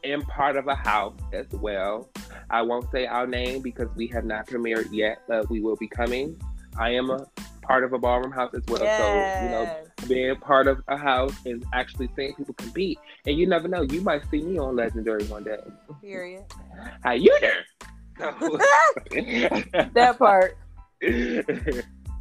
[0.05, 2.09] am part of a house as well.
[2.51, 5.89] I won't say our name because we have not premiered yet, but we will be
[5.89, 6.41] coming.
[6.79, 7.27] I am a
[7.63, 8.81] part of a ballroom house as well.
[8.81, 9.71] So, you know,
[10.09, 12.99] being part of a house and actually seeing people compete.
[13.27, 15.59] And you never know, you might see me on Legendary one day.
[16.01, 16.45] Period.
[17.05, 17.53] How you doing?
[19.95, 20.57] that part.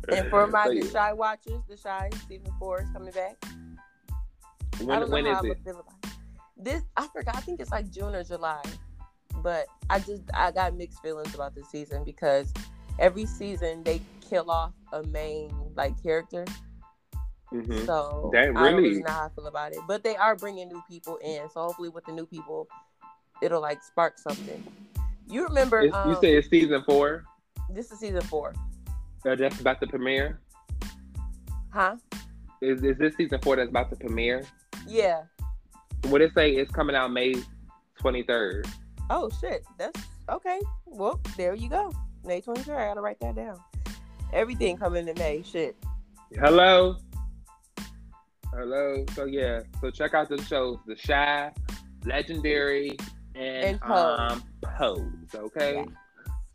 [0.10, 3.36] And for my the Chi watchers, the Chi season four is coming back.
[3.44, 5.60] I don't know when how is I it?
[5.64, 6.12] feel about it.
[6.58, 7.36] This I forgot.
[7.36, 8.62] I think it's like June or July,
[9.44, 12.54] but I just I got mixed feelings about this season because
[13.00, 16.46] every season they kill off a main like character.
[17.54, 17.86] Mhm.
[17.86, 19.80] So That I don't really really- know how I feel about it.
[19.88, 22.68] But they are bringing new people in, so hopefully with the new people,
[23.42, 24.64] it'll like spark something.
[25.30, 25.82] You remember?
[25.82, 27.24] It's- Um, you say it's season four?
[27.70, 28.54] this is season four,
[29.26, 30.40] Uh, that's about to premiere.
[31.72, 31.96] huh?
[32.62, 34.46] Is, is this season four that's about to premiere?
[34.88, 35.24] Yeah.
[36.06, 37.36] What it say it's coming out May
[38.00, 38.68] twenty third.
[39.10, 40.60] Oh shit, that's okay.
[40.86, 41.92] Well, there you go.
[42.24, 42.78] May 23rd.
[42.78, 43.60] I gotta write that down.
[44.34, 45.42] Everything coming in May.
[45.44, 45.76] Shit.
[46.36, 46.98] Hello.
[48.54, 49.06] Hello.
[49.14, 49.62] So yeah.
[49.82, 51.52] So check out the shows: The Chi,
[52.06, 52.98] Legendary,
[53.38, 54.20] and, And Pose.
[54.20, 54.44] um
[54.78, 55.02] Pose.
[55.36, 55.76] Okay.
[55.76, 55.86] Yeah.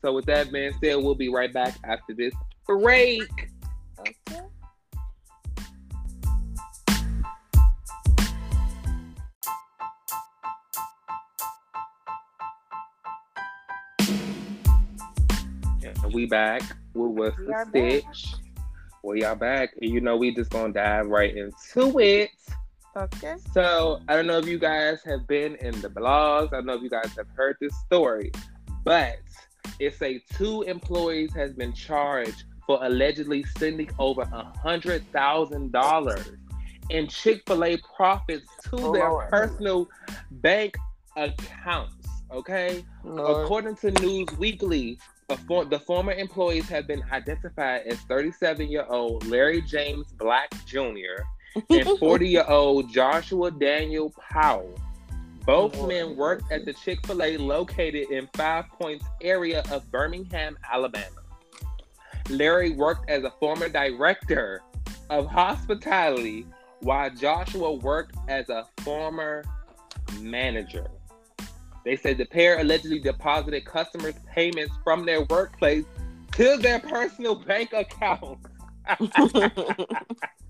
[0.02, 2.34] So with that being said, we'll be right back after this
[2.66, 3.22] break.
[4.00, 4.16] Okay.
[15.84, 16.62] And we back
[16.94, 17.70] with what's We the are back.
[18.04, 18.34] stitch.
[19.04, 22.30] We are back, and you know we just gonna dive right into it.
[22.96, 23.36] Okay.
[23.52, 26.48] So I don't know if you guys have been in the blogs.
[26.48, 28.30] I don't know if you guys have heard this story,
[28.84, 29.16] but
[29.78, 36.32] it's a two employees has been charged for allegedly sending over a hundred thousand dollars
[36.90, 39.30] in Chick Fil A profits to Oh, their Lord.
[39.30, 39.88] personal
[40.30, 40.76] bank
[41.16, 42.06] accounts.
[42.30, 42.84] Okay.
[43.04, 43.44] Lord.
[43.44, 44.98] According to News Weekly,
[45.46, 51.22] for- the former employees have been identified as 37 year old Larry James Black Jr.
[51.70, 54.78] and 40 year old Joshua Daniel Powell.
[55.44, 55.88] Both Lord.
[55.88, 61.16] men worked at the Chick fil A located in Five Points area of Birmingham, Alabama.
[62.30, 64.62] Larry worked as a former director
[65.10, 66.46] of hospitality,
[66.80, 69.44] while Joshua worked as a former
[70.20, 70.86] manager.
[71.84, 75.84] They said the pair allegedly deposited customers' payments from their workplace
[76.32, 78.38] to their personal bank account.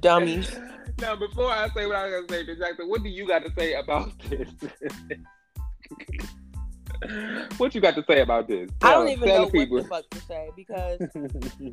[0.00, 0.58] Dummies.
[1.00, 3.52] Now, before I say what I was to say, Jackson, what do you got to
[3.56, 4.48] say about this?
[7.56, 8.68] what you got to say about this?
[8.82, 9.76] I don't even know people.
[9.76, 11.00] what the fuck to say because,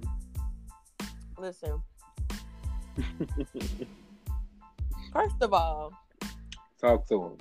[1.40, 1.82] listen.
[5.12, 5.92] First of all,
[6.80, 7.38] talk to him.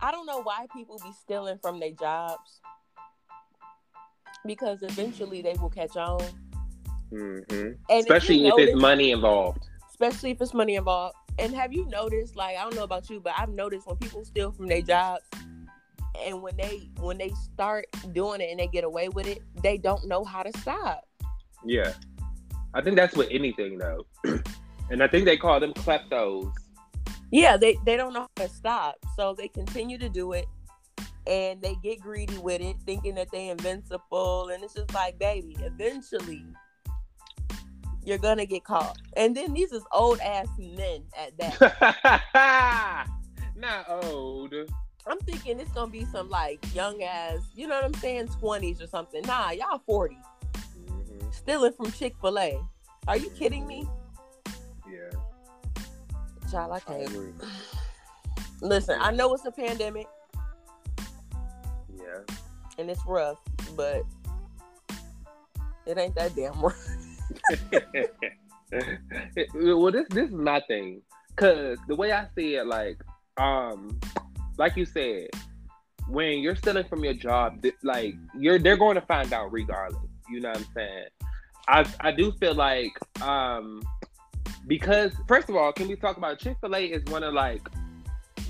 [0.00, 2.60] I don't know why people be stealing from their jobs
[4.44, 6.20] because eventually they will catch on.
[7.12, 7.72] Mm-hmm.
[7.90, 9.66] Especially if, if it's money involved.
[9.88, 11.16] Especially if it's money involved.
[11.38, 14.24] And have you noticed, like, I don't know about you, but I've noticed when people
[14.24, 15.22] steal from their jobs
[16.24, 19.78] and when they when they start doing it and they get away with it, they
[19.78, 21.06] don't know how to stop.
[21.64, 21.92] Yeah.
[22.74, 24.06] I think that's with anything though.
[24.90, 26.52] and I think they call them kleptos.
[27.32, 28.96] Yeah, they, they don't know how to stop.
[29.16, 30.46] So they continue to do it
[31.26, 34.50] and they get greedy with it, thinking that they invincible.
[34.52, 36.44] And it's just like, baby, eventually
[38.10, 38.98] you're gonna get caught.
[39.16, 43.06] And then these is old ass men at that.
[43.56, 44.52] Not old.
[45.06, 48.82] I'm thinking it's gonna be some like young ass, you know what I'm saying, 20s
[48.82, 49.22] or something.
[49.22, 50.18] Nah, y'all 40.
[50.88, 51.30] Mm-hmm.
[51.30, 52.60] Stealing from Chick fil A.
[53.06, 53.88] Are you kidding me?
[54.90, 55.10] Yeah.
[56.50, 57.16] Child, I can't.
[57.16, 57.46] I
[58.60, 60.08] Listen, I know it's a pandemic.
[61.96, 62.34] Yeah.
[62.76, 63.38] And it's rough,
[63.76, 64.02] but
[65.86, 67.06] it ain't that damn rough.
[69.54, 71.02] well, this this is my thing,
[71.36, 72.98] cause the way I see it, like,
[73.36, 73.98] um,
[74.58, 75.28] like you said,
[76.08, 80.02] when you're stealing from your job, like you're they're going to find out regardless.
[80.28, 81.06] You know what I'm saying?
[81.68, 83.82] I I do feel like um
[84.66, 87.68] because first of all, can we talk about Chick Fil A is one of like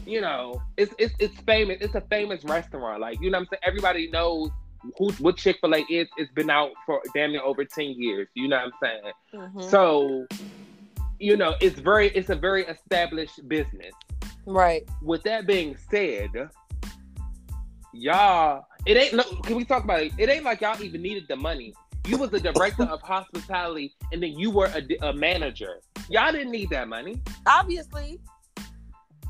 [0.07, 1.79] you know it's it's it's famous.
[1.81, 3.01] It's a famous restaurant.
[3.01, 3.61] Like you know what I'm saying.
[3.63, 4.51] Everybody knows
[4.97, 6.09] who what Chick Fil A is.
[6.17, 8.29] It's been out for damn near over ten years.
[8.35, 9.13] You know what I'm saying.
[9.35, 9.63] Mm-hmm.
[9.69, 10.27] So
[11.19, 13.93] you know it's very it's a very established business.
[14.47, 14.89] Right.
[15.03, 16.31] With that being said,
[17.93, 19.23] y'all, it ain't no.
[19.43, 20.13] Can we talk about it?
[20.19, 21.75] It ain't like y'all even needed the money.
[22.09, 25.81] You was a director of hospitality, and then you were a, a manager.
[26.09, 27.21] Y'all didn't need that money.
[27.47, 28.19] Obviously.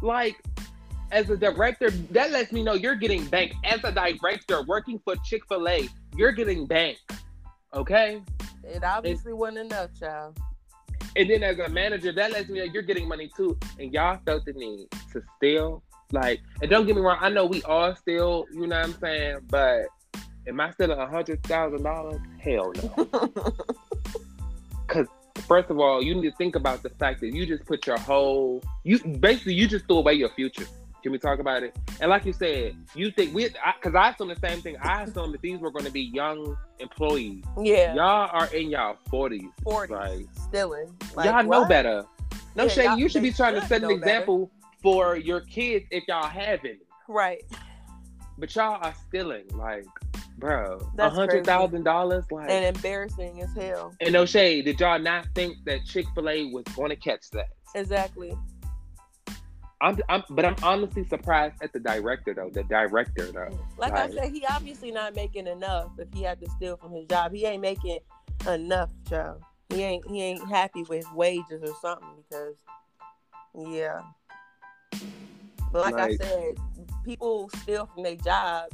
[0.03, 0.43] Like,
[1.13, 3.55] as a director, that lets me know you're getting banked.
[3.65, 7.01] As a director working for Chick Fil A, you're getting banked.
[7.75, 8.23] Okay.
[8.65, 10.39] It obviously wasn't enough, child.
[11.17, 13.59] And then as a manager, that lets me know you're getting money too.
[13.79, 15.83] And y'all felt the need to steal.
[16.13, 18.99] Like, and don't get me wrong, I know we all steal, you know what I'm
[19.01, 19.39] saying?
[19.49, 19.87] But
[20.47, 22.21] am I stealing a hundred thousand dollars?
[22.39, 23.07] Hell no.
[24.89, 25.07] Cause
[25.47, 27.99] first of all, you need to think about the fact that you just put your
[27.99, 30.67] whole you basically you just threw away your future.
[31.03, 31.77] Can we talk about it?
[32.01, 34.77] And like you said, you think we because I, I assume the same thing.
[34.83, 37.45] I assume that these were going to be young employees.
[37.63, 40.95] Yeah, y'all are in y'all forties, forties, like, stealing.
[41.15, 42.05] Like, y'all know better.
[42.55, 42.99] No yeah, shade.
[42.99, 44.81] You should be trying to set an example better.
[44.83, 46.79] for your kids if y'all have any.
[47.09, 47.43] Right.
[48.39, 49.85] But y'all are stealing, like,
[50.39, 53.95] bro, a hundred thousand dollars, like, and embarrassing as hell.
[54.01, 54.65] And no shade.
[54.65, 57.49] Did y'all not think that Chick Fil A was going to catch that?
[57.75, 58.35] Exactly.
[59.83, 62.51] I'm, I'm, but I'm honestly surprised at the director though.
[62.51, 63.59] The director though.
[63.79, 65.93] Like, like, I said, he obviously not making enough.
[65.99, 67.99] If he had to steal from his job, he ain't making
[68.47, 69.43] enough, child.
[69.71, 72.57] He ain't he ain't happy with his wages or something because,
[73.55, 74.01] yeah.
[75.73, 76.55] But like, like I said,
[77.05, 78.71] people steal from their job,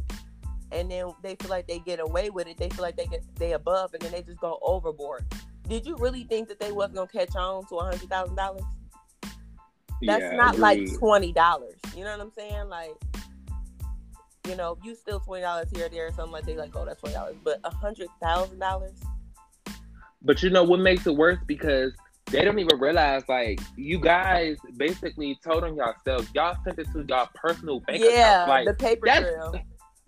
[0.73, 2.57] and then they feel like they get away with it.
[2.57, 5.25] They feel like they get they above, and then they just go overboard.
[5.69, 8.63] Did you really think that they wasn't gonna catch on to a hundred thousand dollars?
[10.03, 11.77] That's yeah, not like twenty dollars.
[11.97, 12.69] You know what I'm saying?
[12.69, 12.91] Like,
[14.47, 16.85] you know, you still twenty dollars here or there or something like they like, oh,
[16.85, 18.99] that's twenty dollars, but a hundred thousand dollars.
[20.23, 21.93] But you know what makes it worse because
[22.27, 26.29] they don't even realize like you guys basically told on yourselves.
[26.35, 28.49] Y'all sent it to y'all personal bank yeah, account.
[28.49, 29.55] Like the paper trail.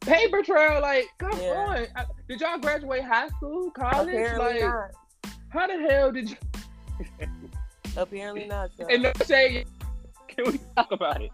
[0.00, 1.86] Paper trail, like, come yeah.
[1.96, 2.06] on.
[2.28, 4.08] Did y'all graduate high school, college?
[4.08, 4.90] Apparently like, not.
[5.48, 6.36] how the hell did you?
[7.96, 8.70] Apparently not.
[8.76, 8.86] So.
[8.90, 9.66] And no shade
[10.44, 11.30] can we talk about it?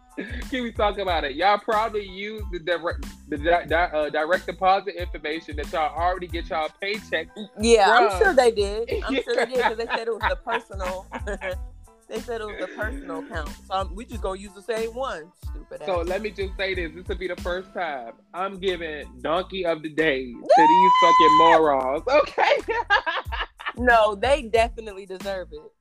[0.51, 1.35] Can we talk about it?
[1.37, 6.49] Y'all probably use the direct, the di- uh, direct deposit information that y'all already get
[6.49, 7.29] y'all paycheck.
[7.61, 8.09] Yeah, from.
[8.09, 8.91] I'm sure they did.
[9.05, 11.07] I'm sure they did because they said it was the personal.
[12.09, 13.51] they said it was the personal account.
[13.67, 15.31] So I'm, we just gonna use the same one.
[15.51, 15.83] Stupid.
[15.85, 16.07] So ass.
[16.07, 19.83] let me just say this: this will be the first time I'm giving donkey of
[19.83, 22.03] the day to these fucking morons.
[22.09, 22.57] Okay.
[23.77, 25.74] no, they definitely deserve it.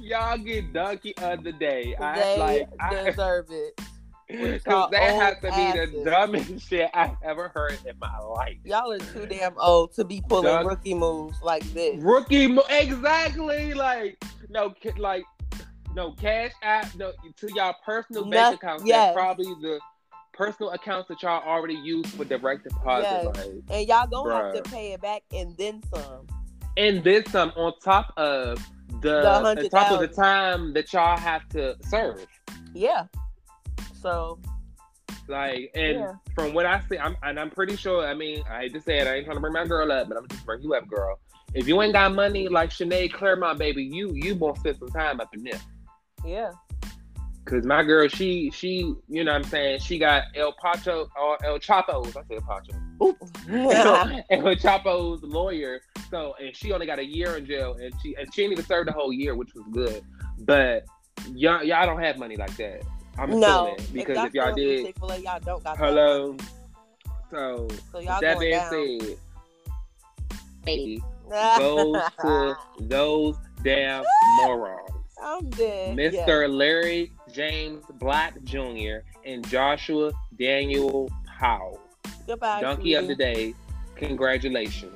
[0.00, 1.94] Y'all get donkey of the day.
[2.00, 3.80] I they like I, deserve it.
[4.30, 5.92] Because that has to be asses.
[5.92, 8.58] the dumbest shit I've ever heard in my life.
[8.64, 12.00] Y'all are too damn old to be pulling Dunk- rookie moves like this.
[12.00, 13.74] Rookie, mo- exactly.
[13.74, 15.24] Like no, like
[15.96, 18.84] no cash app, no to y'all personal No- bank accounts.
[18.86, 19.06] yes.
[19.06, 19.80] That's probably the
[20.32, 23.08] personal accounts that y'all already use for direct deposit.
[23.10, 23.24] Yes.
[23.36, 26.28] Like, And y'all gonna have to pay it back and then some.
[26.76, 28.64] and then some on top of
[29.00, 32.26] the, The top of the time that y'all have to serve.
[32.74, 33.06] Yeah.
[34.00, 34.38] So
[35.28, 36.12] Like, and Yeah.
[36.34, 38.06] from what I see, I'm and I'm pretty sure.
[38.06, 40.08] I mean, I hate to say it, I ain't trying to bring my girl up,
[40.08, 41.18] but I'm just bring you up, girl.
[41.54, 45.20] If you ain't got money like Sinead Claremont, baby, you you gonna spend some time
[45.20, 45.60] up in there.
[46.24, 46.50] yeah.
[47.46, 51.44] Cause my girl, she she, you know what I'm saying, she got El Pacho or
[51.44, 52.16] El Chapo's.
[52.16, 52.72] I said Pacho.
[53.00, 53.14] El
[54.56, 55.80] Chapo's lawyer.
[56.10, 58.64] So and she only got a year in jail and she and she didn't even
[58.64, 60.02] serve the whole year, which was good.
[60.40, 60.84] But
[61.32, 62.82] y'all y'all don't have money like that.
[63.18, 63.74] I'm no.
[63.74, 63.92] assuming.
[63.92, 66.36] Because if, y'all did Chick-fil-A, y'all don't got that hello.
[67.30, 69.00] So So y'all that going being down.
[69.00, 69.18] said,
[70.64, 71.00] hey,
[71.58, 74.04] goes to those damn
[74.36, 74.90] morons.
[75.22, 75.96] I'm dead.
[75.98, 76.48] Mr.
[76.50, 79.00] Larry James Black Jr.
[79.26, 81.78] and Joshua Daniel Powell.
[82.18, 82.24] Yeah.
[82.26, 82.60] Goodbye.
[82.60, 83.54] Donkey of the day.
[83.96, 84.92] Congratulations.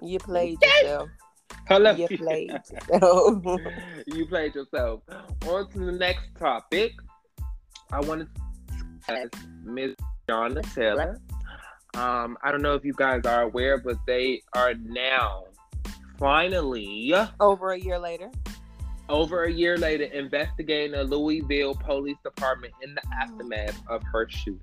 [0.00, 1.08] You played yourself.
[1.68, 1.92] Hello.
[1.92, 3.42] You played yourself.
[4.06, 5.00] you played yourself.
[5.46, 6.92] On to the next topic.
[7.92, 9.30] I wanted to ask
[9.64, 9.94] Ms.
[10.28, 11.20] Breonna Taylor.
[11.94, 15.44] Um, I don't know if you guys are aware, but they are now
[16.18, 18.30] finally Over a year later.
[19.08, 24.60] over a year later investigating the Louisville Police Department in the aftermath of her shooting.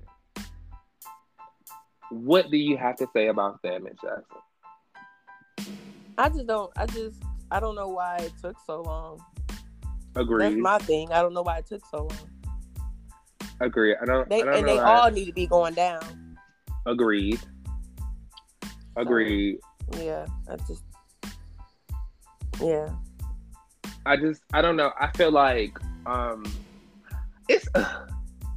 [2.12, 3.94] What do you have to say about that, Ms.
[4.02, 5.72] Jackson?
[6.18, 6.70] I just don't.
[6.76, 7.22] I just.
[7.50, 9.18] I don't know why it took so long.
[10.14, 10.44] Agreed.
[10.44, 11.10] That's my thing.
[11.10, 13.48] I don't know why it took so long.
[13.60, 13.96] Agreed.
[14.00, 14.28] I don't.
[14.28, 16.36] They I don't and know they how- all need to be going down.
[16.86, 17.40] Agreed.
[18.96, 19.58] Agreed.
[19.98, 20.26] Yeah.
[20.50, 20.82] I just.
[22.60, 22.90] Yeah.
[24.04, 24.92] I just I don't know.
[25.00, 26.44] I feel like um
[27.48, 27.66] it's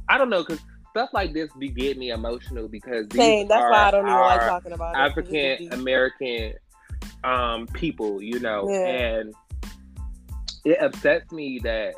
[0.08, 0.60] I don't know because
[0.96, 3.48] stuff like this be getting me emotional because these Same.
[3.48, 5.14] That's are why I don't even like talking about it.
[5.14, 6.54] 'cause it African American
[7.24, 8.86] um people, you know, Yeah.
[8.86, 9.34] and
[10.64, 11.94] it upsets me that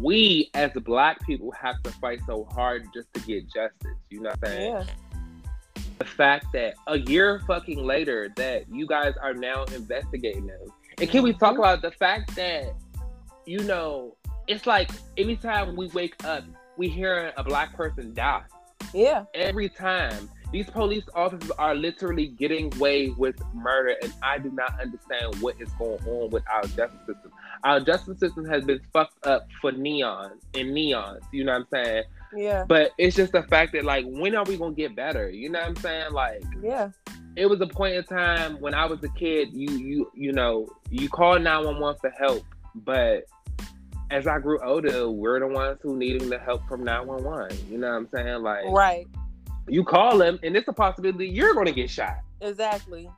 [0.00, 3.96] we as black people have to fight so hard just to get justice.
[4.10, 4.72] You know what I'm saying?
[4.74, 4.84] Yeah.
[5.98, 10.60] the fact that a year fucking later that you guys are now investigating them.
[11.00, 11.60] And can we talk Mhm.
[11.60, 12.74] about the fact that,
[13.46, 14.14] you know,
[14.46, 16.44] it's like anytime we wake up,
[16.76, 18.42] we hear a black person die.
[18.92, 19.24] Yeah.
[19.34, 20.30] Every time.
[20.52, 25.60] These police officers are literally getting away with murder, and I do not understand what
[25.60, 27.32] is going on with our justice system.
[27.64, 31.84] Our justice system has been fucked up for neons and neons, you know what I'm
[31.84, 32.04] saying?
[32.36, 32.64] Yeah.
[32.66, 35.28] But it's just the fact that like when are we gonna get better?
[35.28, 36.12] You know what I'm saying?
[36.12, 36.90] Like Yeah.
[37.34, 40.68] it was a point in time when I was a kid, you you you know,
[40.90, 42.44] you called 911 for help,
[42.76, 43.24] but
[44.10, 47.70] as I grew older, we're the ones who needing the help from 911.
[47.70, 48.42] You know what I'm saying?
[48.42, 49.06] Like Right.
[49.68, 52.18] you call them and it's a possibility you're gonna get shot.
[52.40, 53.10] Exactly.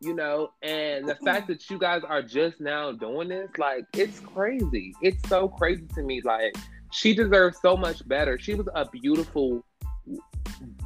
[0.00, 1.24] You know, and the mm-hmm.
[1.24, 4.94] fact that you guys are just now doing this, like it's crazy.
[5.02, 6.20] It's so crazy to me.
[6.22, 6.54] Like
[6.92, 8.38] she deserves so much better.
[8.38, 9.64] She was a beautiful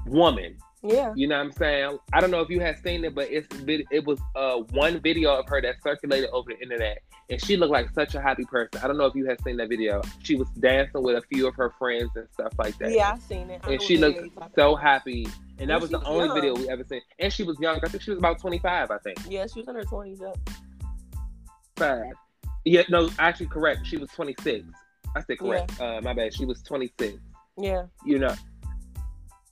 [0.07, 0.57] woman.
[0.83, 1.12] Yeah.
[1.14, 1.99] You know what I'm saying?
[2.12, 3.47] I don't know if you have seen it, but it's
[3.91, 7.72] it was uh one video of her that circulated over the internet, and she looked
[7.72, 8.81] like such a happy person.
[8.83, 10.01] I don't know if you have seen that video.
[10.22, 12.93] She was dancing with a few of her friends and stuff like that.
[12.93, 13.61] Yeah, I've seen it.
[13.68, 14.20] And she looked
[14.55, 15.26] so happy,
[15.59, 16.35] and that And was the only young.
[16.35, 17.03] video we ever seen.
[17.18, 17.78] And she was young.
[17.85, 18.91] I think she was about 25.
[18.91, 19.18] I think.
[19.28, 20.20] Yeah, she was in her twenties.
[20.22, 20.39] Yep.
[21.76, 22.12] Five.
[22.64, 23.87] Yeah, no, actually correct.
[23.87, 24.66] She was 26.
[25.16, 25.81] I said correct.
[25.81, 26.35] Uh, my bad.
[26.35, 27.18] She was 26.
[27.59, 27.87] Yeah.
[28.05, 28.35] you know,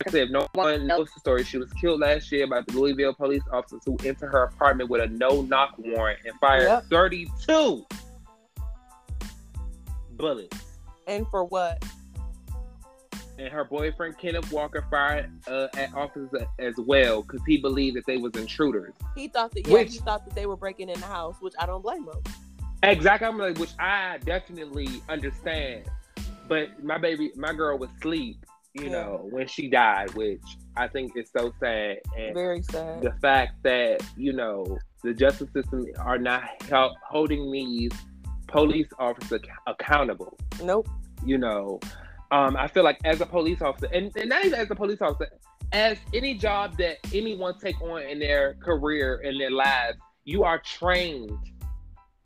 [0.01, 2.61] like I said, if no one knows the story, she was killed last year by
[2.61, 6.85] the Louisville police officers who entered her apartment with a no-knock warrant and fired Yep.
[6.89, 7.85] 32
[10.13, 10.57] bullets.
[11.09, 11.85] And for what?
[13.41, 16.31] And her boyfriend Kenneth Walker fired uh, at officers
[16.61, 18.95] as well because he believed that they was intruders.
[19.17, 19.67] He thought that.
[19.67, 22.05] Yeah, Which- he thought that they were breaking in the house, which I don't blame
[22.05, 22.23] him.
[22.85, 25.85] Exactly, I'm like, which I definitely understand.
[26.47, 28.45] But my baby, my girl was asleep,
[28.79, 29.03] you Yeah.
[29.03, 30.43] know, when she died, which
[30.77, 31.99] I think is so sad.
[32.17, 33.03] And Very sad.
[33.03, 37.93] the fact that you know the justice system are not hel- holding these
[38.47, 40.37] police officers accountable.
[40.63, 40.89] Nope.
[41.25, 41.81] You know,
[42.31, 45.01] um, I feel like as a police officer, and, and not even as a police
[45.01, 45.29] officer,
[45.73, 50.59] as any job that anyone take on in their career in their lives, you are
[50.59, 51.31] trained.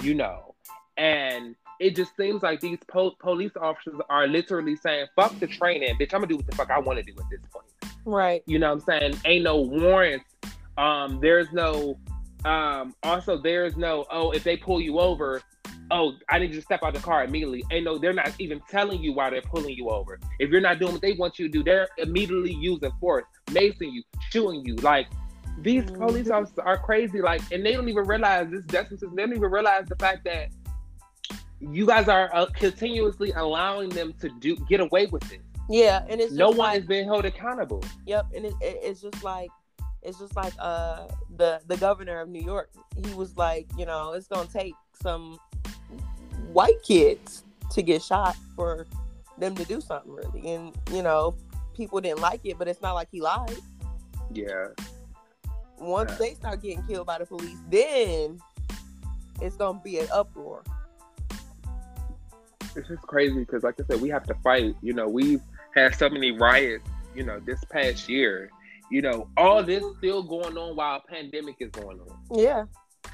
[0.02, 0.54] You know,
[0.96, 5.96] and it just seems like these po- police officers are literally saying, "Fuck the training,
[5.96, 6.14] bitch.
[6.14, 7.66] I'm gonna do what the fuck I want to do at this point."
[8.04, 8.42] Right.
[8.46, 9.14] You know what I'm saying?
[9.24, 10.24] Ain't no warrants.
[10.78, 11.98] Um, there's no.
[12.44, 14.06] Um, also, there's no.
[14.10, 15.42] Oh, if they pull you over,
[15.90, 17.64] oh, I need you to step out the car immediately.
[17.72, 17.98] Ain't no.
[17.98, 20.20] They're not even telling you why they're pulling you over.
[20.38, 23.92] If you're not doing what they want you to do, they're immediately using force, macing
[23.92, 24.76] you, shooting you.
[24.76, 25.08] Like
[25.58, 27.20] these police officers are crazy.
[27.20, 29.00] Like, and they don't even realize this justice.
[29.00, 30.48] They don't even realize the fact that
[31.70, 35.40] you guys are uh, continuously allowing them to do get away with it.
[35.68, 37.84] Yeah, and it's No one like, is being held accountable.
[38.06, 39.48] Yep, and it, it, it's just like
[40.02, 41.06] it's just like uh
[41.36, 42.70] the the governor of New York.
[43.06, 45.38] He was like, you know, it's gonna take some
[46.52, 48.86] white kids to get shot for
[49.38, 51.34] them to do something really, and you know,
[51.74, 53.56] people didn't like it, but it's not like he lied.
[54.32, 54.68] Yeah.
[55.78, 56.16] Once Yeah.
[56.18, 58.40] they start getting killed by the police, then
[59.40, 60.62] it's gonna be an uproar.
[62.76, 64.74] It's just crazy because like i said we have to fight.
[64.82, 65.40] You know we've
[65.74, 68.50] had so many riots you know this past year.
[68.90, 72.18] You know all this still going on while a pandemic is going on.
[72.38, 72.64] Yeah,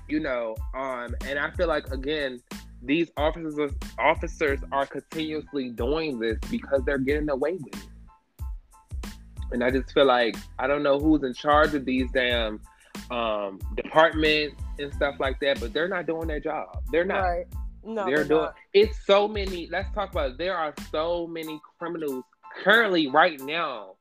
[0.09, 2.41] you know um and i feel like again
[2.83, 7.89] these officers officers are continuously doing this because they're getting away with it.
[9.53, 12.61] And i just feel like i don't know who's in charge of these damn
[13.11, 16.83] um departments and stuff like that but they're not doing their job.
[16.91, 17.21] They're not.
[17.21, 17.47] Right.
[17.85, 18.55] No, they're they're doing not.
[18.75, 20.39] it's so many let's talk about it.
[20.39, 22.25] there are so many criminals
[22.63, 23.95] currently right now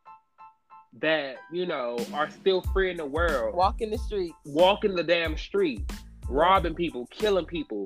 [0.99, 4.33] that you know are still free in the world walking the streets.
[4.45, 5.89] walking the damn street
[6.29, 7.85] robbing people killing people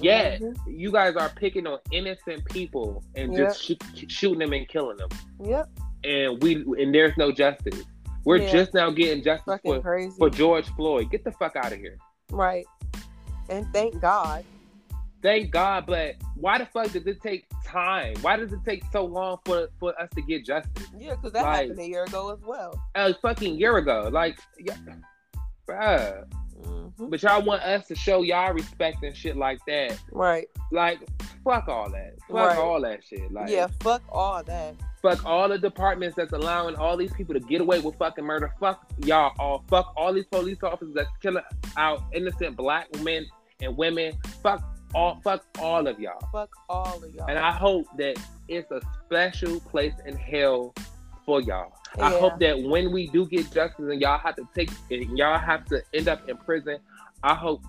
[0.00, 0.56] yet Mhm.
[0.66, 5.08] you guys are picking on innocent people and just shoot, shooting them and killing them
[5.42, 5.68] Yep,
[6.04, 7.82] and we and there's no justice
[8.24, 8.52] we're Yeah.
[8.52, 11.96] just now getting justice for, for george floyd get the fuck out of here
[12.32, 12.66] Right.
[13.48, 14.44] And thank God.
[15.26, 18.14] Thank God, but why the fuck does it take time?
[18.20, 20.86] Why does it take so long for for us to get justice?
[20.96, 22.80] Yeah, because that Like- happened a year ago as well.
[22.94, 24.76] A fucking year ago, like, yeah,
[25.68, 26.28] bruh.
[26.62, 27.10] Mhm.
[27.10, 29.98] But y'all want us to show y'all respect and shit like that.
[30.12, 30.46] Right.
[30.70, 31.00] Like,
[31.42, 32.14] fuck all that.
[32.28, 32.58] Fuck Right.
[32.58, 33.32] all that shit.
[33.32, 34.74] Like, yeah, fuck all that.
[35.02, 38.52] fuck all the departments that's allowing all these people to get away with fucking murder.
[38.60, 39.64] Fuck y'all all.
[39.68, 41.42] Fuck all these police officers that's killing
[41.76, 43.26] out innocent black men
[43.60, 44.14] and women.
[44.42, 44.62] Fuck
[44.96, 45.20] all.
[45.22, 46.18] Fuck all of y'all.
[46.32, 47.26] Fuck all of y'all.
[47.28, 48.16] And I hope that
[48.48, 50.74] it's a special place in hell
[51.24, 51.72] for y'all.
[51.98, 55.38] I hope that when we do get justice and y'all have to take and y'all
[55.38, 56.78] have to end up in prison,
[57.22, 57.62] I hope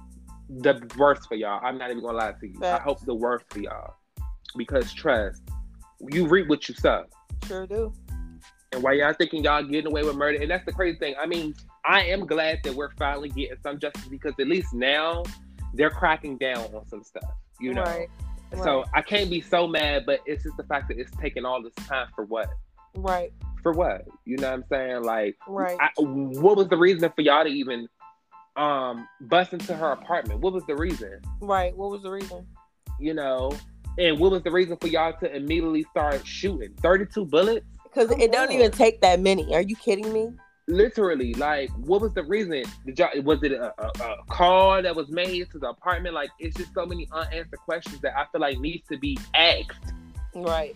[0.49, 1.59] the worst for y'all.
[1.63, 2.63] I'm not even gonna lie to you.
[2.63, 3.95] I hope the worst for y'all.
[4.55, 5.41] Because trust,
[6.11, 7.05] you reap what you sow.
[7.45, 7.93] Sure do.
[8.71, 11.15] And while y'all thinking y'all getting away with murder, and that's the crazy thing.
[11.19, 11.55] I mean,
[11.85, 15.23] I am glad that we're finally getting some justice because at least now
[15.73, 17.29] they're cracking down on some stuff.
[17.59, 17.83] You know.
[17.83, 18.09] Right.
[18.63, 21.61] So I can't be so mad, but it's just the fact that it's taking all
[21.61, 22.49] this time for what?
[22.95, 23.33] Right.
[23.61, 24.05] For what?
[24.25, 25.03] You know what I'm saying?
[25.03, 25.77] Like, Right.
[25.81, 27.87] I, what was the reason for y'all to even
[28.55, 30.39] um bust into her apartment?
[30.39, 31.19] What was the reason?
[31.41, 31.75] right.
[31.75, 32.47] What was the reason?
[32.99, 33.51] You know,
[33.97, 36.73] and what was the reason for y'all to immediately start shooting?
[36.81, 37.65] 32 bullets?
[37.83, 39.53] Because it don't even take that many.
[39.55, 40.31] Are you kidding me?
[40.69, 42.63] Literally, like, what was the reason?
[42.85, 46.13] Did y'all was it a, a, a call that was made to the apartment?
[46.13, 49.93] Like, it's just so many unanswered questions that I feel like needs to be asked.
[50.35, 50.75] Right.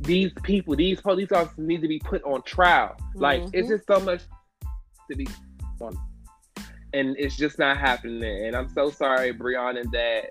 [0.00, 2.96] these people, these police officers need to be put on trial.
[3.14, 3.76] Like it's Mhm.
[3.76, 4.22] just so much
[5.10, 5.26] to be
[5.80, 5.96] on,
[6.92, 8.46] and it's just not happening.
[8.46, 10.30] And I'm so sorry, Breonna, that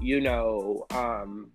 [0.00, 1.50] you know, um,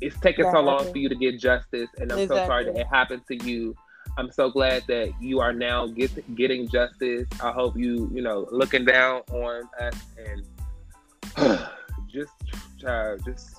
[0.00, 2.76] it's taking That so long for you to get justice, and I'm so sorry that
[2.76, 3.74] it happened to you.
[4.16, 7.26] I'm so glad that you are now get, getting justice.
[7.42, 10.46] I hope you, you know, looking down on us and
[12.12, 12.32] just,
[12.86, 13.56] uh, just,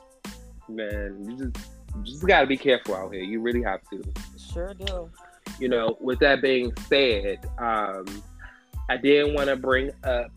[0.70, 1.70] man, you just,
[2.04, 3.24] just gotta be careful out here.
[3.24, 4.04] You really have to.
[4.54, 5.10] Sure do.
[5.60, 8.06] You know, with that being said, um,
[8.90, 10.32] I did want to bring up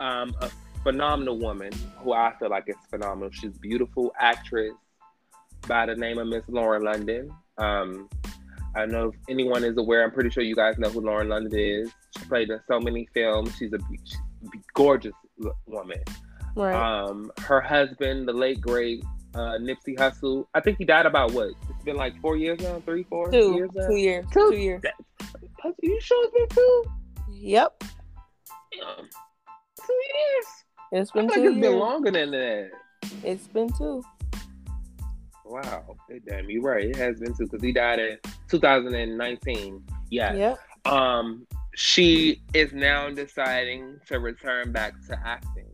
[0.00, 0.50] um, a
[0.82, 3.30] phenomenal woman who I feel like is phenomenal.
[3.32, 4.72] She's a beautiful actress
[5.66, 7.30] by the name of Miss Lauren London.
[7.58, 8.08] Um,
[8.78, 10.04] I don't know if anyone is aware.
[10.04, 11.90] I'm pretty sure you guys know who Lauren London is.
[12.16, 13.56] She played in so many films.
[13.58, 15.14] She's a, she's a gorgeous
[15.66, 15.98] woman.
[16.54, 16.74] Right.
[16.74, 19.02] Um, her husband, the late great
[19.34, 21.48] uh, Nipsey Hussle, I think he died about what?
[21.68, 23.54] It's been like four years now, three, four two.
[23.54, 23.88] years now.
[23.88, 24.26] Two years.
[24.32, 24.50] Two.
[24.50, 24.82] Two years.
[25.64, 26.84] Are you sure it's been two?
[27.32, 27.84] Yep.
[28.72, 29.08] Damn.
[29.84, 30.46] Two years.
[30.92, 31.72] It's I been feel two like it's years.
[31.72, 32.70] been longer than that.
[33.24, 34.04] It's been two.
[35.48, 35.96] Wow.
[36.26, 36.84] Damn, you're right.
[36.84, 38.18] It has been two because he died in
[38.48, 39.82] 2019.
[40.10, 40.34] Yeah.
[40.34, 40.58] Yep.
[40.86, 45.68] Um, she is now deciding to return back to acting.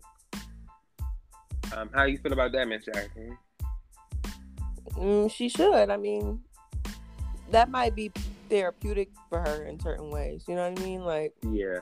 [1.74, 3.36] Um, how you feel about that, Miss Jackson?
[4.92, 5.90] Mm, she should.
[5.90, 6.40] I mean,
[7.50, 8.12] that might be
[8.48, 10.44] therapeutic for her in certain ways.
[10.46, 11.00] You know what I mean?
[11.00, 11.80] Like, yeah,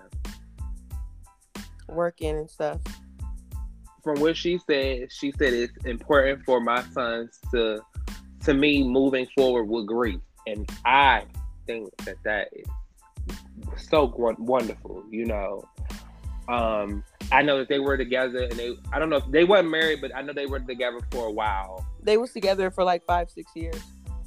[1.89, 2.81] working and stuff.
[4.03, 7.81] From what she said, she said it's important for my sons to,
[8.45, 11.25] to me, moving forward with grief, and I
[11.67, 12.67] think that that is
[13.77, 15.05] so wonderful.
[15.09, 15.65] You know,
[16.49, 19.71] um, I know that they were together, and they I don't know if they weren't
[19.71, 21.87] married, but I know they were together for a while.
[22.03, 23.81] They was together for like five, six years.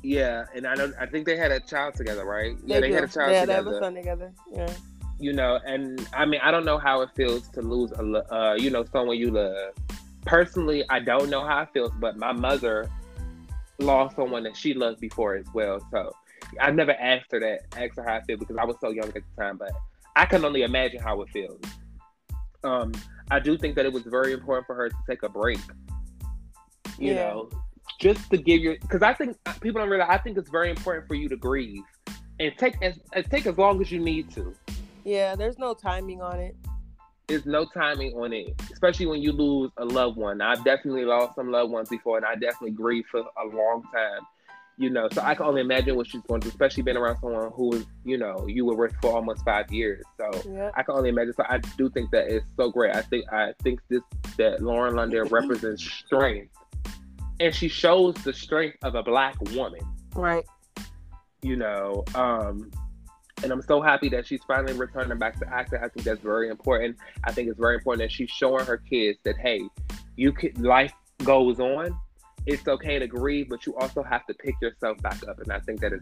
[0.03, 2.55] Yeah, and I know I think they had a child together, right?
[2.65, 2.93] They yeah, they do.
[2.93, 3.63] had a child yeah, together.
[3.63, 4.32] they have a son together.
[4.53, 4.73] Yeah.
[5.18, 8.55] You know, and I mean, I don't know how it feels to lose a, uh,
[8.55, 9.74] you know, someone you love.
[10.26, 12.89] Personally, I don't know how it feels, but my mother
[13.80, 15.80] lost someone that she loved before as well.
[15.91, 16.11] So
[16.59, 19.07] I never asked her that, asked her how I feel because I was so young
[19.07, 19.72] at the time, but
[20.16, 21.61] I can only imagine how it feels.
[22.63, 22.93] Um,
[23.32, 25.59] I do think that it was very important for her to take a break.
[26.97, 27.16] You yeah.
[27.16, 27.49] know,
[27.99, 31.07] just to give you because I think people don't realize I think it's very important
[31.07, 31.84] for you to grieve
[32.39, 32.99] and take as
[33.30, 34.55] take as long as you need to.
[35.06, 36.56] Yeah, there's no timing on it.
[37.28, 40.41] There's no timing on it, especially when you lose a loved one.
[40.41, 44.22] I've definitely lost some loved ones before, and I definitely grieve for a long time
[44.78, 47.51] you know, so I can only imagine what she's going through, especially being around someone
[47.51, 50.03] who was, you know, you were with for almost five years.
[50.18, 50.72] So.
[50.76, 51.34] I can only imagine.
[51.34, 52.93] So I do think that it's so great.
[52.93, 54.01] I think I think this
[54.38, 56.53] that Lauren London represents strength,
[57.39, 59.82] and she shows the strength of a black woman.
[60.14, 60.43] Right.
[61.41, 62.72] You know, um,
[63.43, 65.79] and I'm so happy that she's finally returning back to acting.
[65.83, 66.97] I think that's very important.
[67.23, 69.61] I think it's very important that she's showing her kids that hey,
[70.15, 71.97] you can life goes on
[72.45, 75.39] it's okay to grieve, but you also have to pick yourself back up.
[75.39, 76.01] And I think that is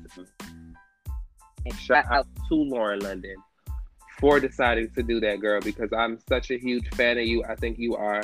[1.80, 3.36] shout out to Lauren London
[4.20, 7.44] for deciding to do that, girl, because I'm such a huge fan of you.
[7.46, 8.24] I think you are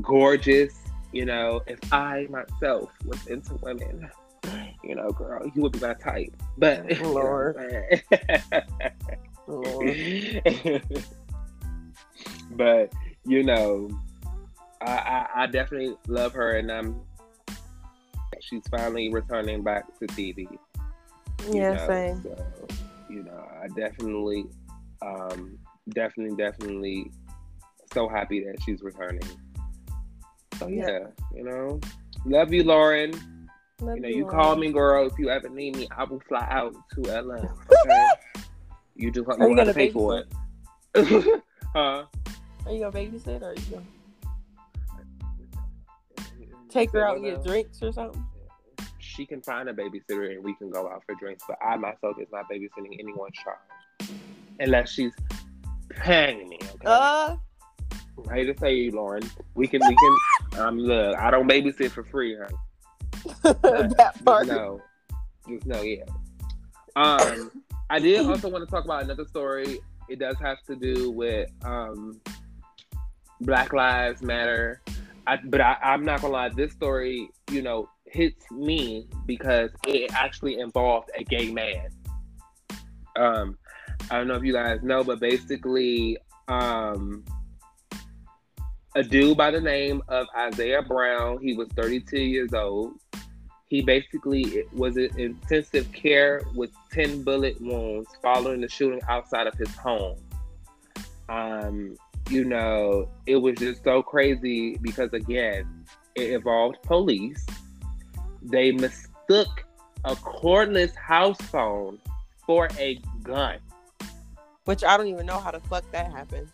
[0.00, 0.74] gorgeous.
[1.12, 4.08] You know, if I myself was into women,
[4.84, 6.34] you know, girl, you would be my type.
[6.58, 7.56] But Lord.
[9.46, 10.82] Lord.
[12.52, 12.92] but
[13.24, 13.90] you know,
[14.80, 17.00] I, I, I definitely love her, and I'm
[18.40, 20.46] she's finally returning back to TV.
[21.50, 21.86] Yeah, know?
[21.86, 22.22] same.
[22.22, 22.46] So,
[23.08, 24.46] you know, I definitely,
[25.00, 25.58] um,
[25.90, 27.10] definitely, definitely,
[27.92, 29.22] so happy that she's returning.
[30.58, 31.06] So yeah, yeah.
[31.34, 31.80] you know,
[32.26, 33.12] love you, Lauren.
[33.82, 35.06] Love you know, you, you call me, girl.
[35.08, 37.34] If you ever need me, I will fly out to LA.
[37.34, 38.06] Okay.
[38.94, 40.32] you just have to pay for it.
[41.74, 42.04] huh?
[42.64, 43.84] Are you gonna babysit or are you gonna?
[46.68, 48.24] take her out and get drinks or something?
[48.98, 51.44] She can find a babysitter and we can go out for drinks.
[51.46, 54.10] But I myself is not babysitting anyone's child
[54.60, 55.12] unless she's
[55.90, 56.58] paying me.
[56.62, 56.86] Okay.
[56.86, 57.36] Uh.
[58.30, 59.28] I hate to say you, Lauren.
[59.54, 62.54] We can we can um look, I don't babysit for free, honey.
[63.42, 64.46] that part.
[64.46, 64.80] Just know.
[65.48, 66.04] Just know, yeah.
[66.96, 67.50] Um
[67.90, 69.80] I did also want to talk about another story.
[70.08, 72.20] It does have to do with um
[73.40, 74.80] Black Lives Matter
[75.26, 80.12] I, but I, I'm not gonna lie, this story, you know, hits me because it
[80.14, 81.88] actually involved a gay man.
[83.16, 83.58] Um,
[84.10, 86.18] I don't know if you guys know, but basically,
[86.48, 87.24] um,
[88.94, 92.94] a dude by the name of Isaiah Brown, he was 32 years old.
[93.72, 99.54] He basically was in intensive care with 10 bullet wounds following the shooting outside of
[99.54, 100.18] his home.
[101.30, 101.96] Um,
[102.28, 107.46] you know, it was just so crazy because again, it involved police.
[108.42, 109.64] They mistook
[110.04, 111.98] a cordless house phone
[112.44, 113.56] for a gun.
[114.66, 116.48] Which I don't even know how the fuck that happened.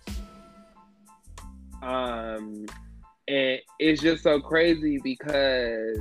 [1.82, 2.66] Um
[3.26, 5.98] and it's just so crazy because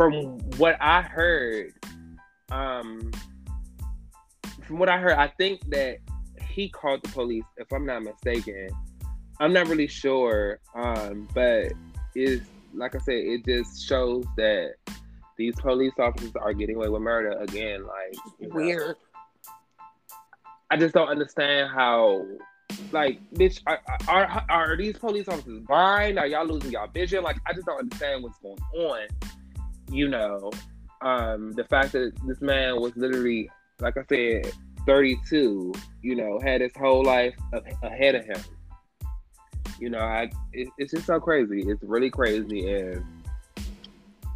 [0.00, 1.74] from what I heard,
[2.50, 3.12] um
[4.62, 5.98] from what I heard, I think that
[6.48, 8.70] he called the police, if I'm not mistaken.
[9.40, 11.72] I'm not really sure, um, but
[12.14, 14.76] it's like I said, it just shows that
[15.36, 17.84] these police officers are getting away with murder again.
[17.86, 18.80] Like weird.
[18.80, 18.94] Know,
[20.70, 22.24] I just don't understand how,
[22.90, 26.18] like, bitch, are, are, are these police officers blind?
[26.18, 27.22] Are y'all losing y'all vision?
[27.22, 29.06] Like, I just don't understand what's going on.
[29.90, 30.50] You know,
[31.02, 34.52] um, the fact that this man was literally, like I said,
[34.86, 35.72] 32,
[36.02, 37.34] you know, had his whole life
[37.82, 38.42] ahead of him.
[39.78, 41.64] You know, I it, it's just so crazy.
[41.66, 43.04] It's really crazy, and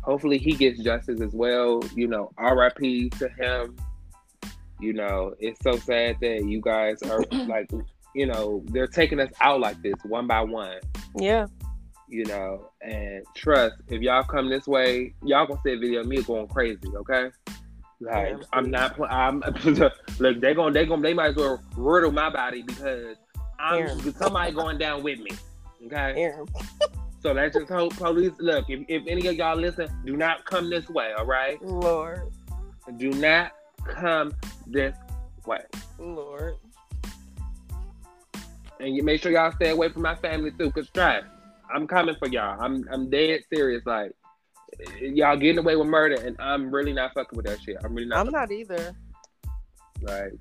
[0.03, 1.83] hopefully he gets justice as well.
[1.95, 3.11] You know, R.I.P.
[3.11, 3.77] to him.
[4.81, 7.71] You know, it's so sad that you guys are like
[8.15, 10.79] you know, they're taking us out like this one by one.
[11.17, 11.47] Yeah.
[12.09, 16.07] You know, and trust, if y'all come this way, y'all gonna see a video of
[16.07, 17.31] me going crazy, okay?
[18.01, 18.97] Like Yeah, I'm not.
[18.97, 19.41] pl- I'm
[20.19, 20.41] look.
[20.41, 20.73] They gonna.
[20.73, 21.03] They gonna.
[21.03, 23.17] They might as well riddle my body because
[23.59, 24.15] I'm Aaron.
[24.19, 25.31] somebody going down with me.
[25.87, 26.33] Okay.
[27.25, 28.35] So let's just hope police.
[28.39, 31.11] Look, if, if any of y'all listen, do not come this way.
[31.17, 31.59] All right.
[31.63, 32.31] Lord.
[32.99, 33.53] Do not
[33.83, 34.35] come
[34.67, 34.95] this
[35.47, 35.61] way.
[35.99, 36.57] Lord.
[38.79, 40.71] And you make sure y'all stay away from my family too.
[40.71, 41.23] Cause try.
[41.73, 42.61] I'm coming for y'all.
[42.61, 43.83] I'm I'm dead serious.
[43.87, 44.13] Like
[45.01, 47.77] y'all getting away with murder, and I'm really not fucking with that shit.
[47.85, 48.27] I'm really not.
[48.27, 48.95] I'm not either.
[50.03, 50.33] Like,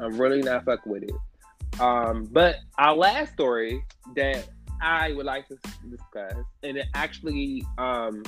[0.00, 1.80] I'm really not fucking with it.
[1.80, 3.84] Um, but our last story
[4.16, 4.48] that
[4.82, 5.56] I would like to
[5.88, 8.22] discuss, and it actually um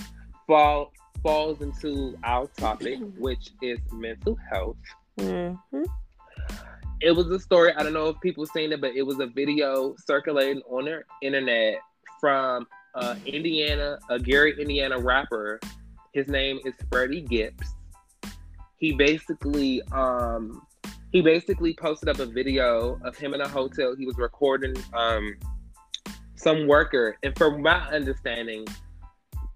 [0.47, 4.77] fall falls into our topic, which is mental health.
[5.19, 5.83] Mm-hmm.
[7.01, 7.73] It was a story.
[7.77, 11.03] I don't know if people seen it, but it was a video circulating on the
[11.23, 11.81] internet
[12.21, 15.59] from uh, Indiana, a Gary, Indiana rapper.
[16.13, 17.75] His name is Freddie Gibbs.
[18.77, 20.63] He basically, um,
[21.13, 23.95] he basically posted up a video of him in a hotel.
[23.97, 25.37] He was recording um,
[26.35, 28.67] some worker, and from my understanding,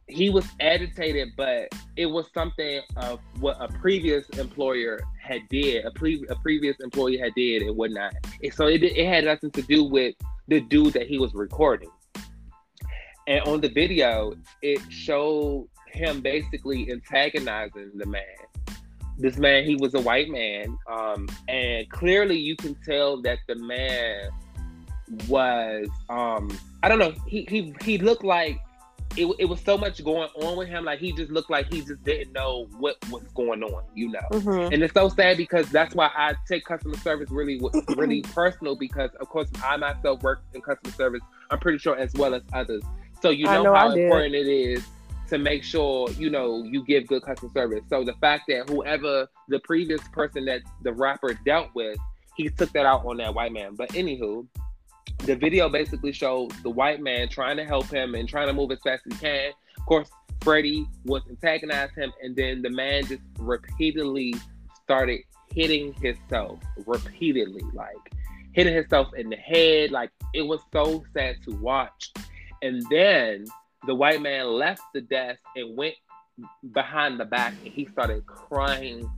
[0.06, 5.90] he was agitated, but it was something of what a previous employer had did, a,
[5.92, 8.14] pre- a previous employee had did and whatnot.
[8.42, 10.14] And so it, it had nothing to do with
[10.46, 11.88] the dude that he was recording.
[13.26, 18.22] And on the video, it showed him basically antagonizing the man.
[19.16, 23.54] This man, he was a white man, um, and clearly you can tell that the
[23.54, 24.28] man
[25.28, 26.50] was, um,
[26.82, 28.58] I don't know, he he he looked like
[29.16, 30.84] it, it was so much going on with him.
[30.84, 34.20] Like he just looked like he just didn't know what was going on, you know.
[34.32, 34.72] Mm-hmm.
[34.72, 37.60] And it's so sad because that's why I take customer service really,
[37.96, 41.20] really personal because, of course, I myself work in customer service.
[41.50, 42.82] I'm pretty sure as well as others.
[43.24, 44.04] So you know, know how I did.
[44.04, 44.86] important it is
[45.30, 47.82] to make sure you know you give good customer service.
[47.88, 51.96] So the fact that whoever the previous person that the rapper dealt with,
[52.36, 53.76] he took that out on that white man.
[53.76, 54.46] But anywho,
[55.20, 58.70] the video basically showed the white man trying to help him and trying to move
[58.72, 59.52] as fast as he can.
[59.78, 60.10] Of course,
[60.42, 64.34] Freddie was antagonized him, and then the man just repeatedly
[64.82, 65.20] started
[65.50, 68.12] hitting himself repeatedly, like
[68.52, 69.92] hitting himself in the head.
[69.92, 72.12] Like it was so sad to watch.
[72.64, 73.44] And then
[73.86, 75.94] the white man left the desk and went
[76.72, 79.08] behind the back, and he started crying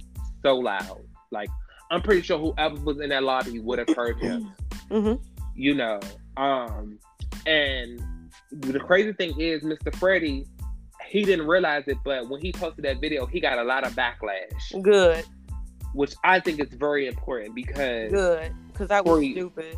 [0.42, 1.01] so loud.
[1.30, 1.49] Like
[1.90, 4.53] I'm pretty sure whoever was in that lobby would have heard him
[4.90, 5.22] Mm-hmm.
[5.55, 6.01] you know.
[6.36, 6.99] Um,
[7.47, 8.01] and
[8.53, 9.94] the crazy thing is, Mr.
[9.97, 10.47] Freddie,
[11.09, 13.94] he didn't realize it, but when he posted that video, he got a lot of
[13.94, 15.24] backlash, Good.
[15.94, 18.53] which I think is very important because Good.
[18.72, 19.32] Because that was you.
[19.34, 19.76] stupid.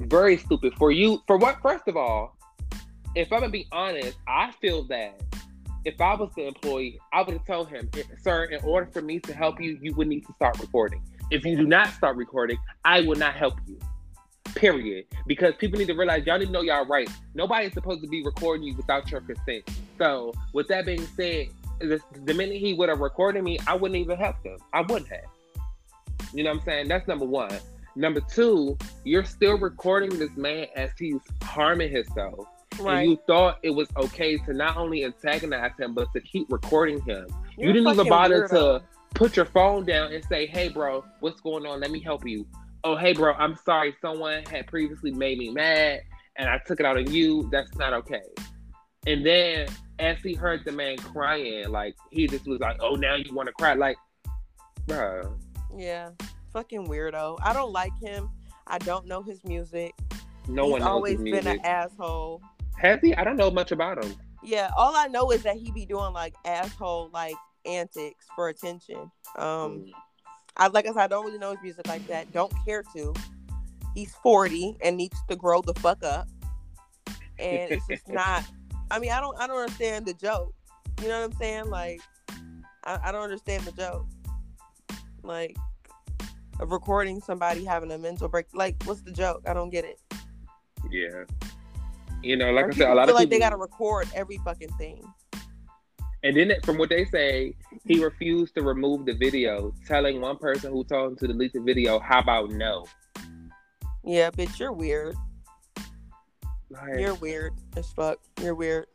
[0.00, 1.22] very stupid for you.
[1.26, 1.58] For what?
[1.62, 2.36] First of all,
[3.14, 5.20] if I'm gonna be honest, I feel that
[5.84, 7.90] if I was the employee, I would have told him,
[8.20, 11.02] "Sir, in order for me to help you, you would need to start recording.
[11.30, 13.78] If you do not start recording, I will not help you."
[14.54, 15.06] Period.
[15.26, 17.08] Because people need to realize y'all need to know y'all right.
[17.34, 19.68] Nobody's supposed to be recording you without your consent.
[19.96, 21.48] So, with that being said,
[21.78, 24.58] the, the minute he would have recorded me, I wouldn't even help him.
[24.72, 25.24] I wouldn't have.
[26.34, 26.88] You know what I'm saying?
[26.88, 27.50] That's number one.
[27.96, 32.46] Number two, you're still recording this man as he's harming himself.
[32.80, 33.00] Right.
[33.00, 37.00] And you thought it was okay to not only antagonize him, but to keep recording
[37.02, 37.26] him.
[37.56, 38.80] You're you didn't even bother weirdo.
[38.80, 38.82] to
[39.14, 41.80] put your phone down and say, hey, bro, what's going on?
[41.80, 42.46] Let me help you.
[42.84, 43.94] Oh, hey, bro, I'm sorry.
[44.00, 46.00] Someone had previously made me mad
[46.36, 47.48] and I took it out on you.
[47.52, 48.22] That's not okay.
[49.06, 49.68] And then
[49.98, 53.48] as he heard the man crying, like, he just was like, oh, now you want
[53.48, 53.74] to cry.
[53.74, 53.96] Like,
[54.86, 55.36] bro.
[55.76, 56.10] Yeah.
[56.52, 57.38] Fucking weirdo.
[57.42, 58.30] I don't like him.
[58.66, 59.92] I don't know his music.
[60.48, 62.42] No He's one knows always been an asshole.
[62.78, 63.14] Has he?
[63.14, 64.14] I don't know much about him.
[64.42, 67.34] Yeah, all I know is that he be doing like asshole like
[67.66, 69.10] antics for attention.
[69.36, 69.86] Um
[70.56, 72.32] I like I said, I don't really know his music like that.
[72.32, 73.14] Don't care to.
[73.94, 76.28] He's 40 and needs to grow the fuck up.
[77.38, 78.44] And it's just not
[78.90, 80.54] I mean, I don't I don't understand the joke.
[81.02, 81.70] You know what I'm saying?
[81.70, 82.00] Like
[82.84, 84.06] I, I don't understand the joke.
[85.22, 85.56] Like
[86.60, 88.46] of recording somebody having a mental break.
[88.52, 89.42] Like, what's the joke?
[89.46, 90.00] I don't get it.
[90.90, 91.24] Yeah.
[92.22, 93.30] You know, like Or I said, a lot feel of like people.
[93.30, 95.02] they gotta record every fucking thing.
[96.22, 97.54] And then, from what they say,
[97.86, 101.60] he refused to remove the video, telling one person who told him to delete the
[101.60, 102.84] video, "How about no?"
[104.04, 105.16] Yeah, bitch, you're weird.
[106.68, 108.18] Like, You're weird as fuck.
[108.42, 108.86] You're weird.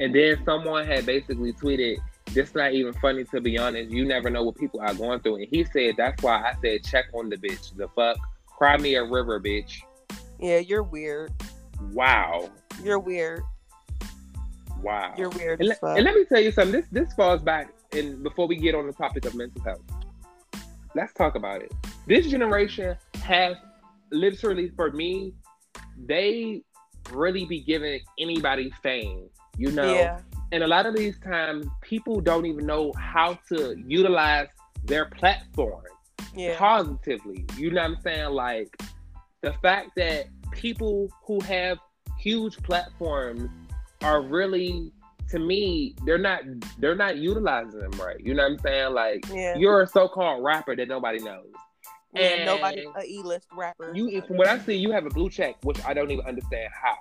[0.00, 1.98] and then someone had basically tweeted,
[2.32, 3.90] "This is not even funny to be honest.
[3.90, 6.84] You never know what people are going through." And he said, "That's why I said
[6.84, 7.76] check on the bitch.
[7.76, 8.16] The fuck,
[8.46, 9.82] Cry me a river, bitch.
[10.38, 11.32] Yeah, you're weird.
[11.92, 12.50] Wow.
[12.82, 13.42] You're weird.
[14.82, 15.14] Wow.
[15.16, 15.60] You're weird.
[15.60, 16.72] And, le- and let me tell you something.
[16.72, 19.80] This this falls back and before we get on the topic of mental health.
[20.94, 21.72] Let's talk about it.
[22.06, 23.56] This generation has
[24.10, 25.34] literally for me,
[26.06, 26.62] they
[27.10, 29.28] really be giving anybody fame.
[29.56, 29.92] You know?
[29.92, 30.20] yeah.
[30.52, 34.48] And a lot of these times people don't even know how to utilize
[34.84, 35.82] their platform
[36.34, 36.56] Yeah.
[36.56, 37.44] positively.
[37.56, 38.30] You know what I'm saying?
[38.30, 38.74] Like
[39.42, 41.78] the fact that people who have
[42.18, 43.48] huge platforms
[44.02, 44.92] are really
[45.30, 46.40] to me, they're not
[46.78, 48.18] they're not utilizing them right.
[48.20, 48.94] You know what I'm saying?
[48.94, 49.56] Like Yeah.
[49.56, 51.46] you're a so-called rapper that nobody knows.
[52.14, 52.22] yeah.
[52.22, 53.92] and- Nobody a E-list rapper.
[53.94, 56.70] You from what I see, you have a blue check, which I don't even understand
[56.72, 56.96] how.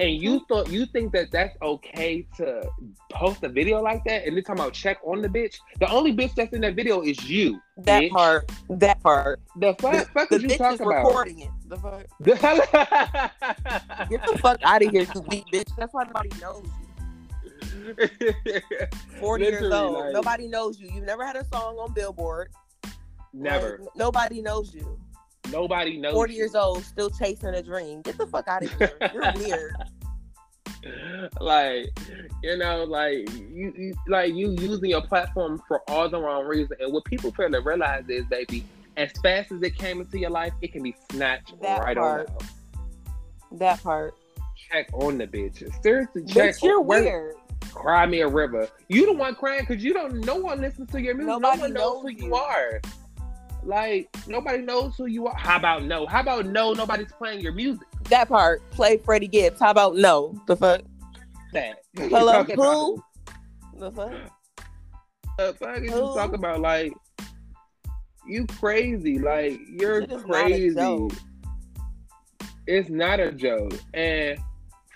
[0.00, 0.22] And Mm-hmm.
[0.24, 2.68] you thought you think that that's okay to
[3.10, 5.56] post a video like that, and then talking about check on the bitch.
[5.80, 7.60] The only bitch that's in that video is you.
[7.78, 8.10] that bitch.
[8.10, 8.50] part.
[8.70, 9.40] That part.
[9.56, 11.04] The fuck, fuck The you bitch is talking about?
[11.04, 11.50] recording it.
[11.68, 12.06] The fuck.
[14.08, 15.68] Get the fuck out of here, you weak bitch.
[15.76, 16.72] That's why nobody knows you.
[19.20, 19.94] Forty years old.
[19.94, 20.90] like- nobody knows you.
[20.92, 22.50] You've never had a song on Billboard.
[23.32, 23.80] Never.
[23.96, 24.98] Nobody knows you.
[25.50, 26.12] Nobody knows.
[26.14, 26.38] 40 you.
[26.38, 28.02] years old, still chasing a dream.
[28.02, 28.92] Get the fuck out of here.
[29.12, 29.74] You're weird.
[31.40, 31.86] like
[32.42, 36.78] you know like you, you like you using your platform for all the wrong reasons
[36.80, 38.64] and what people fail to realize is baby
[38.96, 42.30] as fast as it came into your life it can be snatched That right part.
[42.30, 42.42] out.
[43.58, 44.14] That part.
[44.70, 47.34] check on the bitch seriously check Bitch, you're weird.
[47.72, 51.00] cry me a river you the one crying because you don't no one listens to
[51.02, 52.34] your music Nobody no one knows, knows who you you.
[52.36, 52.80] are
[53.64, 57.52] like nobody knows who you are how about no how about no nobody's playing your
[57.52, 58.68] music That part.
[58.70, 59.60] Play Freddie Gibbs.
[59.60, 60.34] How about no?
[60.46, 60.80] The fuck?
[61.52, 63.02] that Hello, who?
[63.78, 64.12] The fuck?
[65.36, 66.60] the fuck is you talking about?
[66.60, 66.92] Like,
[68.26, 69.18] you crazy.
[69.18, 71.16] Like, you're It is not a crazy.
[72.66, 73.74] It's not a joke.
[73.94, 74.38] And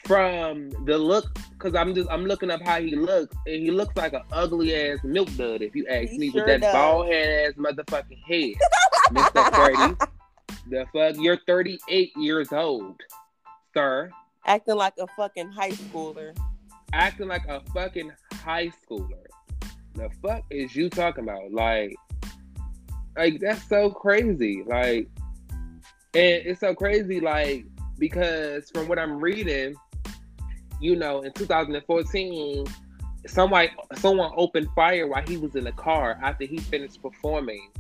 [0.05, 3.96] from the look, because I'm just I'm looking up how he looks, and he looks
[3.96, 7.07] like an ugly ass milk dud, if you ask He me, sure with that bald
[7.07, 8.55] head ass motherfucking head.
[9.11, 9.96] Mr.
[9.98, 10.12] 30.
[10.70, 13.00] The fuck, you're 38 years old,
[13.74, 14.11] sir.
[14.46, 16.36] Acting like a fucking high schooler.
[16.92, 19.24] acting like a fucking high schooler.
[19.94, 21.53] The fuck is you talking about?
[21.53, 21.94] Like,
[23.16, 24.62] like that's so crazy.
[24.66, 25.09] Like,
[26.14, 27.20] and it's so crazy.
[27.20, 27.66] Like,
[27.98, 29.74] because from what I'm reading,
[30.83, 32.66] you know, in 2014,
[33.26, 37.70] someone someone opened fire while he was in the car after he finished performing,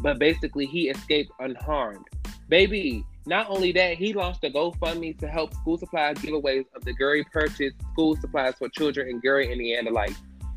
[0.00, 2.04] but basically he escaped unharmed.
[2.48, 6.94] Baby, not only that, he launched a GoFundMe to help school supply giveaways of the
[6.94, 9.90] Gary Purchase school supplies for children in Gary, Indiana.
[9.90, 10.14] Like,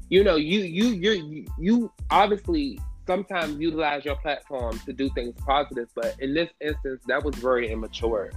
[0.10, 5.90] you know, you you you you obviously sometimes utilize your platform to do things positive,
[5.96, 8.32] but in this instance, that was very immature.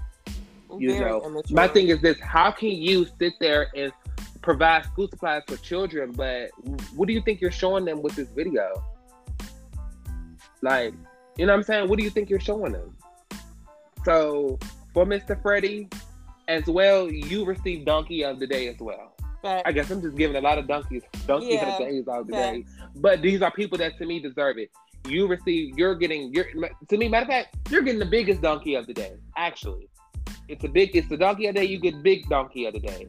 [0.78, 1.54] You Very know, immature.
[1.54, 3.92] My thing is this: How can you sit there and
[4.42, 6.50] provide school supplies for children, but
[6.94, 8.84] what do you think you're showing them with this video?
[10.62, 10.94] Like,
[11.36, 11.88] you know what I'm saying?
[11.88, 12.96] What do you think you're showing them?
[14.04, 14.58] So
[14.92, 15.40] for Mr.
[15.40, 15.88] Freddie,
[16.48, 19.12] as well, you received Donkey of the Day as well.
[19.42, 19.66] Fact.
[19.66, 22.26] I guess I'm just giving a lot of donkeys, donkey Yeah, of the days out
[22.26, 22.56] the fact.
[22.56, 22.64] day.
[22.96, 24.70] But these are people that to me deserve it.
[25.06, 26.46] You receive, you're getting, you're
[26.88, 27.08] to me.
[27.10, 29.12] Matter of fact, you're getting the biggest donkey of the day.
[29.36, 29.88] Actually,
[30.48, 31.66] it's a big, it's the donkey of the day.
[31.66, 33.08] You get big donkey of the day.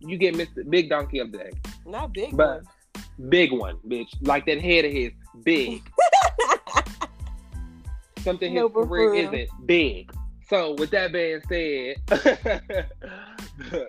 [0.00, 0.68] You get Mr.
[0.68, 1.50] Big Donkey of the Day.
[1.84, 3.28] Not big But- one.
[3.28, 4.08] Big one, bitch.
[4.22, 5.10] Like that head of his,
[5.44, 5.82] big.
[8.20, 10.10] Something his No, career isn't big.
[10.48, 11.96] So with that being said,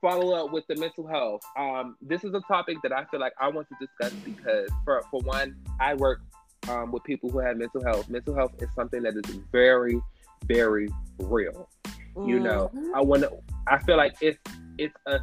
[0.00, 1.42] follow up with the mental health.
[1.58, 5.02] Um, this is a topic that I feel like I want to discuss because for
[5.10, 6.20] for one, I work
[6.68, 8.08] um, with people who have mental health.
[8.08, 10.00] Mental health is something that is very,
[10.46, 10.88] very
[11.18, 11.68] real.
[12.16, 12.44] You mm-hmm.
[12.44, 12.70] know.
[12.94, 13.32] I want to.
[13.66, 14.38] I feel like it's
[14.78, 15.20] it's a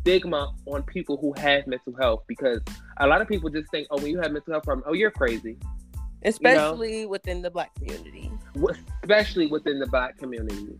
[0.00, 2.60] stigma on people who have mental health because
[2.98, 5.10] a lot of people just think, oh, when you have mental health problem, oh, you're
[5.10, 5.56] crazy.
[6.24, 8.30] especially within the black community.
[9.02, 10.78] especially within the black community,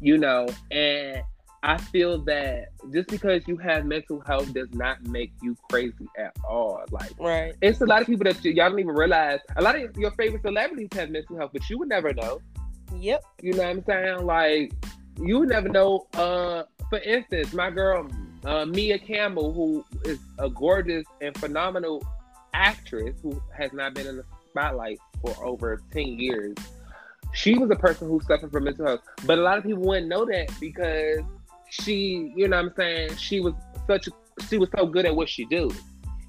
[0.00, 0.46] you know.
[0.70, 1.22] And
[1.62, 6.34] I feel that just because you have mental health does not make you crazy at
[6.48, 6.82] all.
[6.90, 7.54] Like, Right.
[7.60, 9.40] it's a lot of people that y- y'all don't even realize.
[9.56, 12.40] A lot of your favorite celebrities have mental health, but you would never know.
[12.96, 13.22] Yep.
[13.42, 14.26] You know what I'm saying?
[14.26, 14.72] Like,
[15.22, 16.06] you never know.
[16.14, 18.08] Uh, for instance, my girl
[18.44, 22.04] uh, Maia Campbell, who is a gorgeous and phenomenal
[22.54, 26.56] actress who has not been in the spotlight for over 10 years.
[27.32, 30.08] She was a person who suffered from mental health, but a lot of people wouldn't
[30.08, 31.20] know that because
[31.70, 33.54] she, you know what I'm saying, she was
[33.86, 34.08] such
[34.48, 35.70] she was so good at what she do.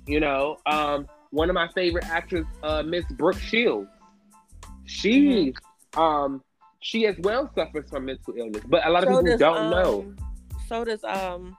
[0.06, 3.89] You know, um, one of my favorite actors, uh, Miss Brooke Shields,
[4.86, 5.54] she
[5.96, 6.44] um
[6.82, 8.64] she as well suffers from mental illness.
[8.68, 10.14] But a lot of So people does, don't um, know.
[10.68, 11.56] So does um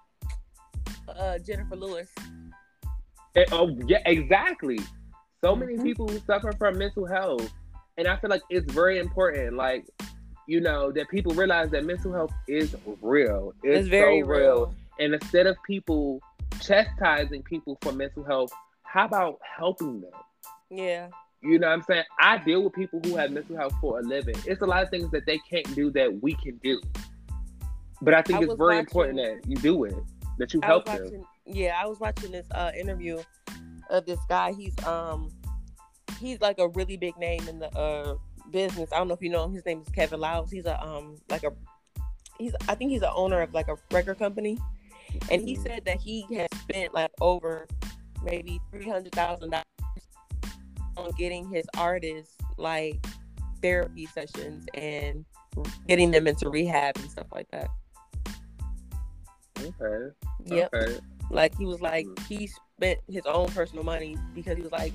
[1.08, 2.08] uh Jennifer Lewis.
[3.36, 4.78] Eh, oh yeah, exactly.
[5.42, 5.82] So many Mhm.
[5.82, 7.50] people who suffer from mental health,
[7.96, 9.54] and I feel like it's very important.
[9.56, 9.86] Like,
[10.46, 13.52] you know, that people realize that mental health is real.
[13.62, 14.74] It's, It's, very so real.
[15.00, 16.20] And instead of people
[16.60, 18.52] chastising people for mental health,
[18.82, 20.10] how about helping them?
[20.70, 21.08] Yeah.
[21.42, 22.04] You know what I'm saying?
[22.20, 24.36] I deal with people who have mental health for a living.
[24.46, 26.80] It's a lot of things that they can't do that we can do.
[28.00, 29.94] But I think I it's very watching- important that you do it,
[30.38, 31.24] that you I help them.
[31.46, 33.20] yeah, I was watching this uh interview
[33.90, 34.52] of this guy.
[34.52, 35.30] He's um
[36.20, 38.16] he's like a really big name in the uh
[38.50, 38.90] business.
[38.92, 39.52] I don't know if you know him.
[39.54, 40.50] His name is Kevin Liles.
[40.50, 41.52] He's a um like a
[42.38, 44.58] he's I think he's an owner of like a record company.
[45.30, 47.66] And he said that he has spent like over
[48.24, 49.64] maybe three hundred thousand dollars
[51.02, 53.04] on getting his artists like
[53.60, 55.24] therapy sessions and
[55.86, 57.68] getting them into rehab and stuff like that.
[59.60, 60.12] Okay.
[60.46, 60.74] Yep.
[60.74, 60.98] Okay.
[61.30, 62.26] Like he was like Mm.
[62.26, 64.92] he spent his own personal money because he was like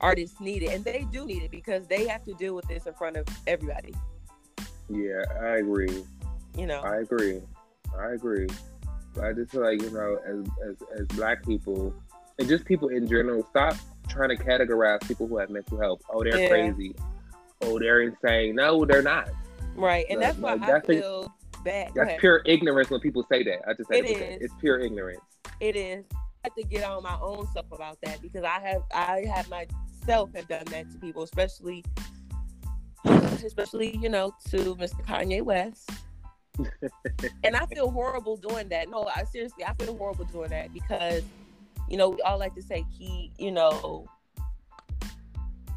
[0.00, 2.86] artists need it and they do need it because they have to deal with this
[2.86, 3.94] in front of everybody.
[4.88, 6.04] Yeah, I agree.
[6.56, 6.80] You know.
[6.80, 7.40] I agree.
[7.98, 8.48] I agree.
[9.14, 11.94] But I just feel like you know, as as as black people,
[12.38, 13.74] and just people in general, stop
[14.10, 16.02] trying to categorize people who have mental health.
[16.12, 16.48] Oh, they're Yeah.
[16.48, 16.94] crazy.
[17.62, 18.54] Oh, they're insane.
[18.56, 19.30] No, they're not.
[19.76, 20.04] right.
[20.10, 21.34] And No, that's why I that's a- feel
[21.64, 21.94] bad.
[21.94, 23.60] Go That's pure ignorance when people say that.
[23.68, 24.32] I just had It to put that.
[24.32, 24.42] is.
[24.42, 25.20] It's pure ignorance.
[25.60, 26.04] It is.
[26.12, 29.48] I have to get on my own stuff about that because I have I have
[29.50, 31.84] myself have done that to people, especially
[33.44, 35.04] especially, you know, to Mr.
[35.06, 35.88] Kanye West.
[37.44, 38.88] and I feel horrible doing that.
[38.90, 41.22] No, I seriously I feel horrible doing that because,
[41.90, 44.06] you know, we all like to say he, you know,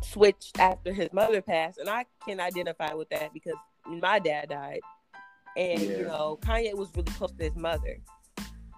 [0.01, 3.55] switched after his mother passed, and I can identify with that because
[3.87, 4.81] my dad died.
[5.57, 5.97] And Yeah.
[5.97, 7.97] you know, Kanye was really close to his mother.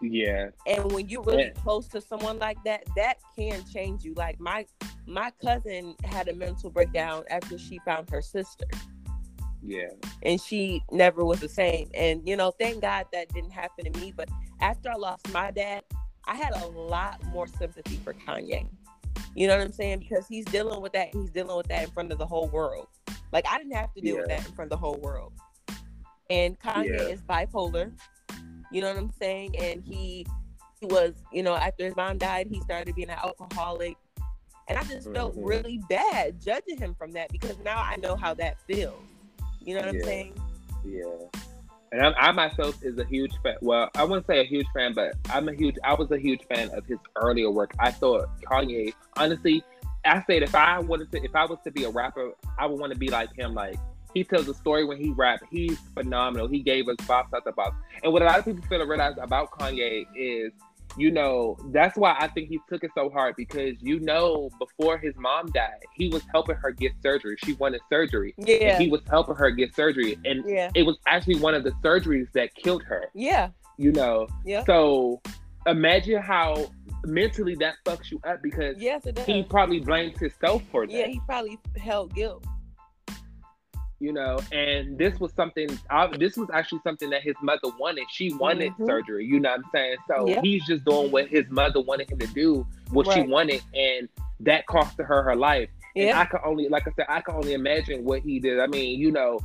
[0.02, 0.50] Yeah.
[0.66, 1.62] And when you're really Yeah.
[1.62, 4.14] close to someone like that, that can change you.
[4.14, 4.66] Like my
[5.08, 8.66] my cousin had a mental breakdown after she found her sister,
[9.62, 9.90] Yeah.
[10.24, 11.90] and she never was the same.
[11.94, 14.14] And you know, thank God that didn't happen to me.
[14.16, 14.30] But
[14.62, 15.84] after I lost my dad,
[16.28, 18.68] I had a lot more sympathy for Kanye.
[19.36, 20.00] You know what I'm saying?
[20.00, 21.10] Because he's dealing with that.
[21.14, 22.88] He's dealing with that in front of the whole world.
[23.32, 25.34] Like I didn't have to deal with that in front of the whole world.
[26.30, 27.14] And Kanye Yeah.
[27.14, 27.92] is bipolar.
[28.72, 29.56] You know what I'm saying?
[29.58, 30.26] And he
[30.82, 33.96] he was, you know, after his mom died, he started being an alcoholic.
[34.68, 35.46] And I just felt Mhm.
[35.48, 39.02] really bad judging him from that because now I know how that feels.
[39.62, 40.42] You know what I'm saying?
[40.86, 41.06] Yeah.
[41.96, 43.56] And I, I myself is a huge fan.
[43.62, 45.76] Well, I wouldn't say a huge fan, but I'm a huge.
[45.84, 47.74] I was a huge fan of his earlier work.
[47.80, 49.64] I thought Kanye, honestly,
[50.04, 52.80] I said if I wanted to, if I was to be a rapper, I would
[52.80, 53.54] want to be like him.
[53.54, 53.78] Like
[54.14, 55.40] he tells a story when he rap.
[55.50, 56.50] He's phenomenal.
[56.50, 57.78] He gave us box after box.
[58.04, 60.52] And what a lot of people fail to realize about Kanye is,
[60.98, 64.98] you know, that's why I think he took it so hard because you know, before
[64.98, 67.36] his mom died, he was helping her get surgery.
[67.44, 68.34] She wanted surgery.
[68.38, 68.56] Yeah.
[68.56, 70.18] And he was helping her get surgery.
[70.26, 70.72] And yeah.
[70.76, 73.50] it was actually one of the surgeries that killed her, Yeah.
[73.78, 74.28] you know.
[74.46, 74.64] Yeah.
[74.66, 75.22] So
[75.66, 76.72] imagine how
[77.06, 81.22] mentally that fucks you up because Yes, he probably blames himself for that, yeah, he
[81.26, 82.46] probably held guilt.
[84.00, 84.40] You know.
[84.52, 88.06] And this was something, uh, this was actually something that his mother wanted.
[88.10, 88.86] She wanted Mhm.
[88.86, 89.98] surgery, you know what I'm saying?
[90.08, 90.42] So Yeah.
[90.42, 94.10] he's just doing what his mother wanted him to do, what she wanted, and
[94.42, 95.70] that cost her her life.
[95.96, 98.60] And I can only, like I said, I can only imagine what he did.
[98.60, 99.40] I mean, you know,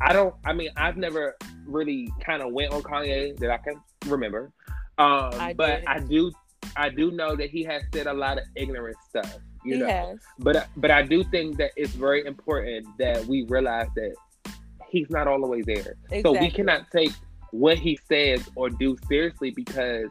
[0.00, 0.34] I don't.
[0.44, 4.50] I mean, I've never really kind of went on Kanye that I can remember.
[4.98, 5.86] Um, I but did.
[5.86, 6.32] I do,
[6.76, 9.38] I do know that he has said a lot of ignorant stuff.
[9.64, 10.18] You he know, has.
[10.38, 14.14] but uh, but I do think that it's very important that we realize that
[14.90, 15.96] he's not all the way there.
[16.22, 17.12] So we cannot take
[17.52, 20.08] what he says or do seriously because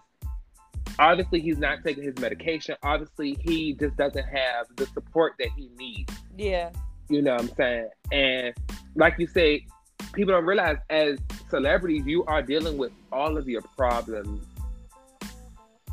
[0.99, 2.75] obviously he's not taking his medication.
[2.83, 6.13] Obviously, he just doesn't have the support that he needs.
[6.37, 6.71] Yeah.
[7.09, 7.89] You know what I'm saying?
[8.11, 8.53] And
[8.95, 9.65] like you say,
[10.13, 11.17] people don't realize as
[11.49, 14.45] celebrities, you are dealing with all of your problems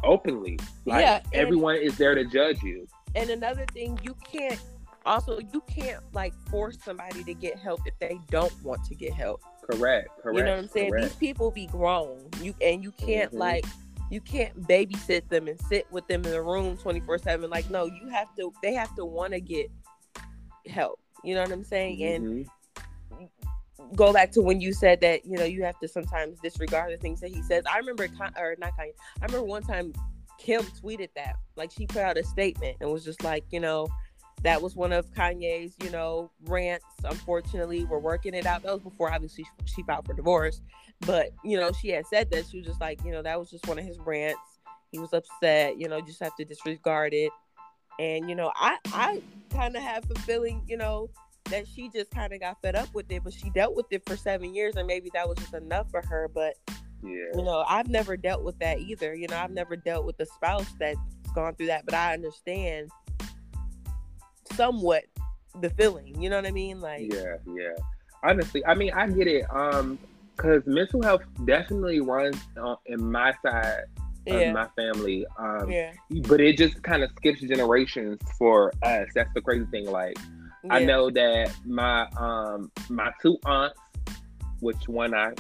[0.05, 0.59] openly.
[0.85, 2.87] Like Yeah, everyone is there to judge you.
[3.15, 4.61] And another thing, you can't
[5.07, 9.13] also you can't like force somebody to get help if they don't want to get
[9.13, 9.41] help.
[9.63, 10.09] Correct.
[10.23, 10.39] Correct.
[10.39, 10.91] you know what I'm saying?
[10.91, 11.09] Correct.
[11.11, 12.29] These people be grown.
[12.41, 13.39] You and you can't Mhm.
[13.39, 13.65] like
[14.11, 18.09] you can't babysit them and sit with them in the room 24/7 like no, you
[18.09, 19.71] have to they have to want to get
[20.67, 21.01] help.
[21.25, 22.03] You know what I'm saying?
[22.03, 22.49] And
[23.11, 23.31] Mhm.
[23.95, 26.99] go back to when you said that you know you have to sometimes disregard the
[26.99, 27.65] things that he says.
[27.71, 28.05] I remember
[28.37, 28.93] or not Kanye.
[29.21, 29.93] I remember one time
[30.39, 33.89] Kim tweeted that like she put out a statement and was just like you know
[34.43, 36.85] that was one of Kanye's, you know, rants.
[37.05, 38.63] Unfortunately, we're working it out.
[38.63, 40.61] That was before obviously she filed for divorce.
[41.01, 42.47] But, you know, she had said that.
[42.47, 44.41] She was just like, you know, that was just one of his rants.
[44.91, 47.31] He was upset, you know, just have to disregard it.
[47.99, 51.11] And, you know, I I kind of have a feeling, you know,
[51.51, 54.03] that she just kind of got fed up with it, but she dealt with it
[54.07, 56.29] for seven years and maybe that was just enough for her.
[56.33, 56.55] But
[57.03, 57.37] Yeah.
[57.37, 59.15] you know, I've never dealt with that either.
[59.15, 60.99] You know, I've never dealt with a spouse that's
[61.35, 62.91] gone through that, but I understand
[64.53, 65.05] somewhat
[65.61, 66.21] the feeling.
[66.21, 66.81] You know what I mean?
[66.81, 67.75] Like, Yeah, yeah.
[68.25, 69.45] Honestly, I mean, I get it.
[69.55, 69.99] Um,
[70.37, 73.83] because mental health definitely runs uh, in my side
[74.25, 75.27] yeah, of my family.
[75.39, 75.93] Um, yeah,
[76.29, 79.09] but it just kind of skips generations for us.
[79.15, 79.91] That's the crazy thing.
[79.91, 80.17] Like,
[80.71, 83.81] I know that my um my two aunts,
[84.61, 85.33] which one I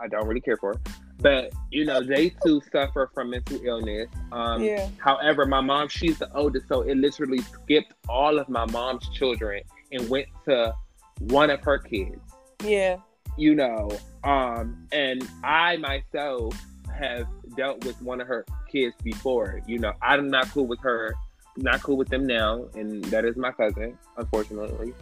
[0.00, 0.74] I don't really care for,
[1.20, 4.08] but you know they too suffer from mental illness.
[4.32, 4.88] Um, Yeah.
[4.98, 9.62] However, my mom she's the oldest, so it literally skipped all of my mom's children
[9.92, 10.74] and went to
[11.20, 12.20] one of her kids.
[12.64, 12.96] yeah,
[13.36, 13.90] You know,
[14.24, 16.54] um, and I myself
[16.98, 19.60] have dealt with one of her kids before.
[19.66, 21.14] You know, I'm not cool with her,
[21.56, 24.92] not cool with them now, and that is my cousin, unfortunately.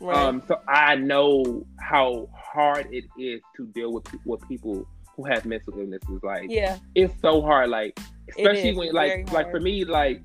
[0.00, 0.16] right.
[0.16, 4.86] Um, so I know how hard it is to deal with with people
[5.16, 6.20] who have mental illnesses.
[6.22, 7.70] Like yeah, it's so hard.
[7.70, 7.98] Like
[8.28, 10.22] especially when like like for me like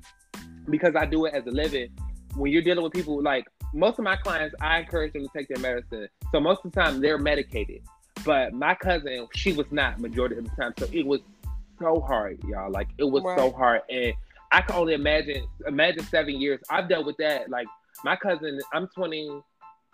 [0.68, 1.90] because I do it as a living.
[2.34, 5.48] When you're dealing with people like most of my clients, I encourage them to take
[5.48, 6.08] their medicine.
[6.30, 7.82] So most of the time they're medicated.
[8.24, 10.74] But my cousin, she was not majority of the time.
[10.78, 11.20] So it was
[11.80, 12.70] so hard, y'all.
[12.70, 14.14] Like it was so hard, and
[14.52, 16.60] I can only imagine imagine seven years.
[16.70, 17.50] I've dealt with that.
[17.50, 17.66] Like
[18.04, 18.88] my cousin, I'm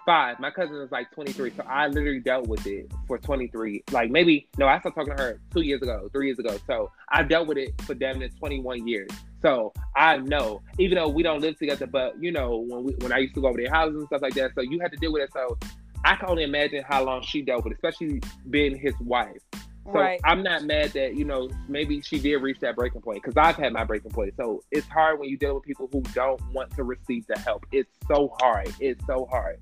[0.09, 0.41] 25.
[0.41, 1.53] My cousin is like 23.
[1.55, 3.85] So I literally dealt with it for 23.
[3.93, 6.57] Like maybe no, I started talking to her two years ago, three years ago.
[6.67, 9.11] So I dealt with it for damn near 21 years.
[9.43, 13.13] So I know, even though we don't live together, but you know, when we when
[13.13, 14.97] I used to go over their houses and stuff like that, so you had to
[14.97, 15.31] deal with it.
[15.35, 15.59] So
[16.05, 19.43] I can only imagine how long she dealt with, it, especially being his wife.
[19.85, 20.21] So right.
[20.25, 23.57] I'm not mad that you know maybe she did reach that breaking point because I've
[23.57, 24.33] had my breaking point.
[24.39, 27.67] So it's hard when you deal with people who don't want to receive the help.
[27.73, 28.73] It's so hard.
[28.81, 29.59] It's so hard,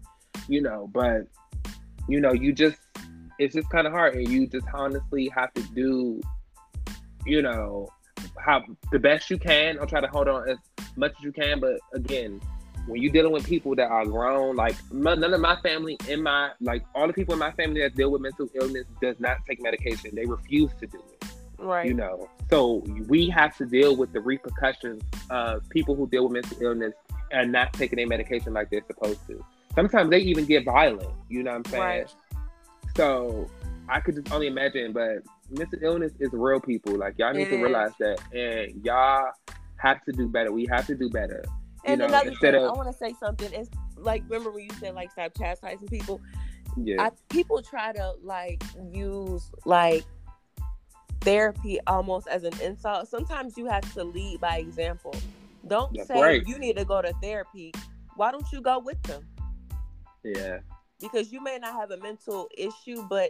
[0.49, 0.91] you know.
[0.93, 1.27] But
[2.09, 2.79] you know, you just
[3.39, 6.21] it's just kind of hard, and you just honestly have to do,
[7.27, 7.89] you know,
[8.39, 8.63] how
[8.93, 9.79] the best you can.
[9.79, 10.59] I'll try to hold on as
[10.97, 11.61] much as you can.
[11.61, 12.41] But again,
[12.87, 16.23] when you're dealing with people that are grown, like my, none of my family in
[16.23, 19.39] my like all the people in my family that deal with mental illness does not
[19.49, 20.15] take medication.
[20.15, 21.29] They refuse to do it.
[21.59, 21.87] Right.
[21.87, 26.33] You know, so we have to deal with the repercussions of people who deal with
[26.33, 26.95] mental illness
[27.33, 29.45] and not taking their medication like they're supposed to.
[29.75, 31.11] Sometimes they even get violent.
[31.29, 31.83] You know what I'm saying?
[31.83, 32.15] Right.
[32.97, 33.51] So
[33.89, 35.19] I could just only imagine, but
[35.51, 36.97] mental illness is real people.
[36.97, 37.63] Like y'all need It to is.
[37.63, 39.31] realize that, and y'all
[39.77, 40.53] have to do better.
[40.53, 41.45] We have to do better.
[41.47, 43.53] You And know, another instead thing, of- I want to say something.
[43.53, 46.21] It's like, remember when you said like stop chastising people?
[46.77, 47.03] Yeah.
[47.05, 50.05] I, people try to like use like
[51.27, 53.09] therapy almost as an insult.
[53.09, 55.15] Sometimes you have to lead by example.
[55.67, 56.47] Don't That's say right.
[56.47, 57.73] you need to go to therapy.
[58.15, 59.27] Why don't you go with them?
[60.25, 60.59] yeah.
[61.01, 63.29] Because you may not have a mental issue, but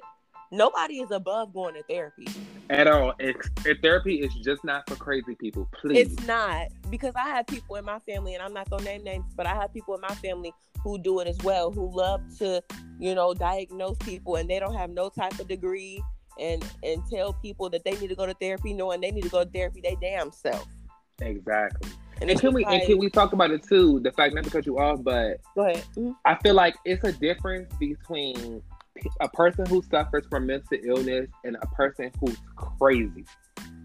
[0.53, 2.29] nobody is above going to therapy.
[2.71, 3.15] At all.
[3.19, 5.69] It's, eh, therapy is just not for crazy people.
[5.81, 6.13] Please.
[6.13, 9.25] It's not because I have people in my family, and I'm not gonna name names,
[9.35, 10.53] but I have people in my family
[10.85, 12.63] who do it as well, who love to,
[13.01, 16.03] you know, diagnose people, and they don't have no type of degree,
[16.41, 19.29] and and tell people that they need to go to therapy, knowing they need to
[19.29, 20.67] go to therapy they damn self.
[21.21, 21.91] exactly.
[22.21, 24.01] And And can we like, and can we talk about it too?
[24.01, 25.85] The fact not to cut you off, but go ahead?
[25.97, 26.15] Mhm.
[26.25, 28.63] I feel like it's a difference between
[29.21, 33.25] a person who suffers from mental illness and a person who's crazy.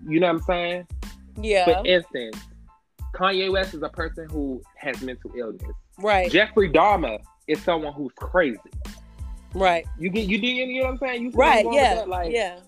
[0.07, 0.87] You know what I'm saying?
[1.41, 2.37] Yeah, For instance,
[3.13, 5.75] Kanye West is a person who has mental illness.
[5.99, 8.57] right, Jeffrey Dahmer is someone who's crazy.
[9.53, 11.23] Right, You get you do you know what I'm saying?
[11.23, 11.65] You right.
[11.71, 12.09] Yeah, that?
[12.09, 12.59] Like yeah,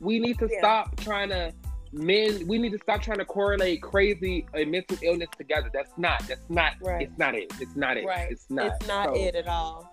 [0.00, 0.58] we need to Yeah.
[0.58, 1.52] stop trying to
[1.92, 5.70] men we need to stop trying to correlate crazy and mental illness together.
[5.72, 7.02] That's not that's not Right.
[7.08, 7.52] it's not it.
[7.60, 8.06] It's not it.
[8.06, 8.30] right.
[8.30, 8.72] It's not.
[8.80, 9.92] It's not So, it at all.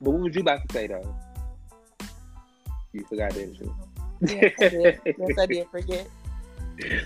[0.00, 1.14] But what was you about to say though?
[2.92, 3.74] You forgot, didn't you?
[4.22, 5.00] Yes, I did.
[5.06, 6.08] yes, I did forget.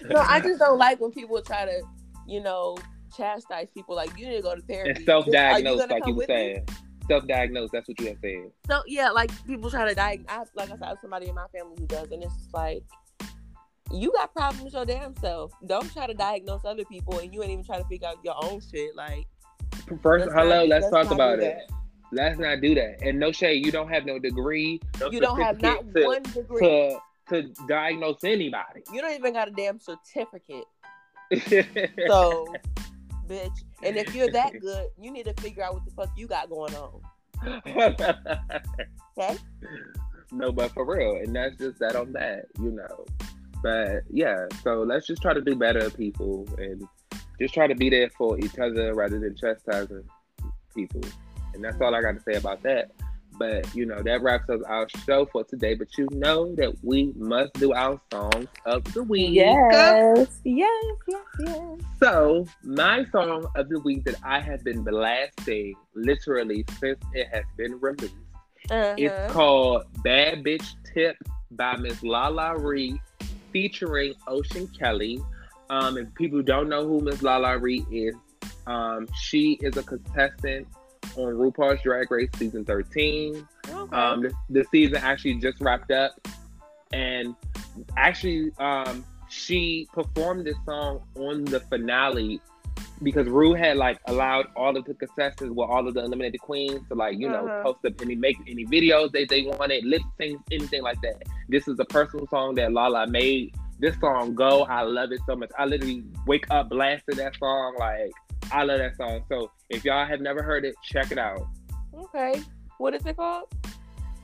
[0.08, 1.82] No, I just don't like when people try to,
[2.26, 2.76] you know,
[3.16, 3.94] chastise people.
[3.96, 4.90] Like you need to go to therapy.
[4.90, 6.64] and self-diagnose, like you were saying.
[6.68, 6.74] me?
[7.08, 7.20] Saying.
[7.20, 7.70] Self-diagnose.
[7.72, 8.50] That's what you have said.
[8.68, 10.48] So yeah, like people try to diagnose.
[10.54, 12.82] Like I said, I have somebody in my family who does, and it's just like
[13.92, 15.52] you got problems your damn self.
[15.66, 18.34] Don't try to diagnose other people, and you ain't even trying to figure out your
[18.44, 18.94] own shit.
[18.96, 19.26] Like
[20.02, 20.60] First, Let's hello.
[20.60, 21.58] not- let's, let's talk about it.
[22.12, 23.02] Let's not do that.
[23.02, 23.66] And no shade.
[23.66, 24.80] You don't have no degree.
[25.00, 26.60] No you don't have not to- one degree.
[26.60, 26.98] to
[27.30, 28.82] to diagnose anybody.
[28.92, 30.64] You don't even got a damn certificate.
[32.06, 32.46] So,
[33.28, 33.64] bitch.
[33.82, 36.48] And if you're that good, you need to figure out what the fuck you got
[36.48, 37.00] going on.
[39.18, 39.38] okay.
[40.32, 43.04] No, but for real, and that's just that on that, you know.
[43.62, 46.82] But yeah, so let's just try to do better, people, and
[47.38, 50.04] just try to be there for each other rather than chastising
[50.74, 51.02] people.
[51.52, 52.90] And that's all I got to say about that.
[53.38, 55.74] But you know, that wraps up our show for today.
[55.74, 59.30] But you know that we must do our songs of the week.
[59.32, 61.78] Yes, yes, yes, yes.
[62.00, 67.44] So my song of the week that I have been blasting literally since it has
[67.56, 68.14] been released.
[68.70, 68.94] Uh-huh.
[68.96, 71.16] It's called Bad Bitch Tip
[71.50, 73.00] by Miss LaLa Ri
[73.52, 75.20] featuring Ocean Kelly.
[75.70, 78.14] Um, if people don't know who Miss LaLa Ri is,
[78.66, 80.66] um, she is a contestant
[81.16, 83.46] on RuPaul's Drag Race season 13.
[83.68, 83.96] Okay.
[83.96, 86.12] Um, the, the season actually just wrapped up,
[86.92, 87.34] and
[87.96, 92.40] actually, um, she performed this song on the finale
[93.02, 96.80] because Ru had like allowed all of the contestants, well, all of the eliminated queens
[96.88, 97.62] to like, you know, uh-huh.
[97.62, 101.22] post up any make any videos they they wanted, lip sync, anything like that.
[101.48, 103.54] This is a personal song that Lala made.
[103.80, 105.50] This song go, I love it so much.
[105.58, 107.74] I literally wake up blasting that song.
[107.78, 108.12] Like
[108.52, 109.24] I love that song.
[109.28, 111.46] So if y'all have never heard it, check it out.
[111.96, 112.42] Okay.
[112.78, 113.48] What is it called?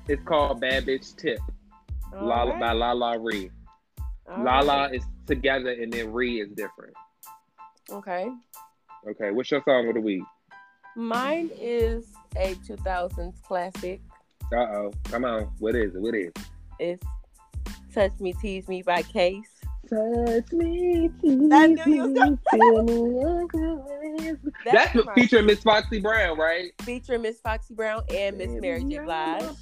[0.09, 1.38] It's called Bad Bitch Tip.
[2.12, 2.60] Lala right.
[2.60, 3.51] by LaLa Ri.
[4.38, 4.94] Lala right.
[4.94, 6.94] is together and then Ri is different.
[7.90, 8.28] Okay.
[9.09, 9.30] Okay.
[9.30, 10.24] What's your song of the week?
[10.97, 12.06] Mine is
[12.36, 14.01] a 2000s classic.
[14.52, 14.92] Uh oh.
[15.05, 15.51] Come on.
[15.59, 16.01] What is it?
[16.01, 16.38] What is it?
[16.78, 17.06] It's
[17.94, 19.60] Touch Me, Tease Me by Case.
[19.88, 21.10] Touch me,
[21.52, 22.38] I knew
[24.19, 26.73] you That's, That's featuring Miss Foxy Brown, right?
[26.82, 28.99] Featuring Miss Foxy Brown and Miss Mary J.
[28.99, 29.43] Blige.
[29.43, 29.61] I've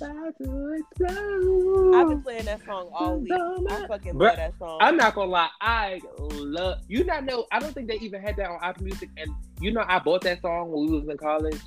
[2.09, 3.33] been playing that song all week.
[3.33, 4.79] I fucking love that song.
[4.81, 7.05] I'm not gonna lie, I love you.
[7.05, 7.47] Not know.
[7.53, 9.31] I don't think they even had that on Apple Music, and
[9.61, 11.61] you know, I bought that song when we was in college.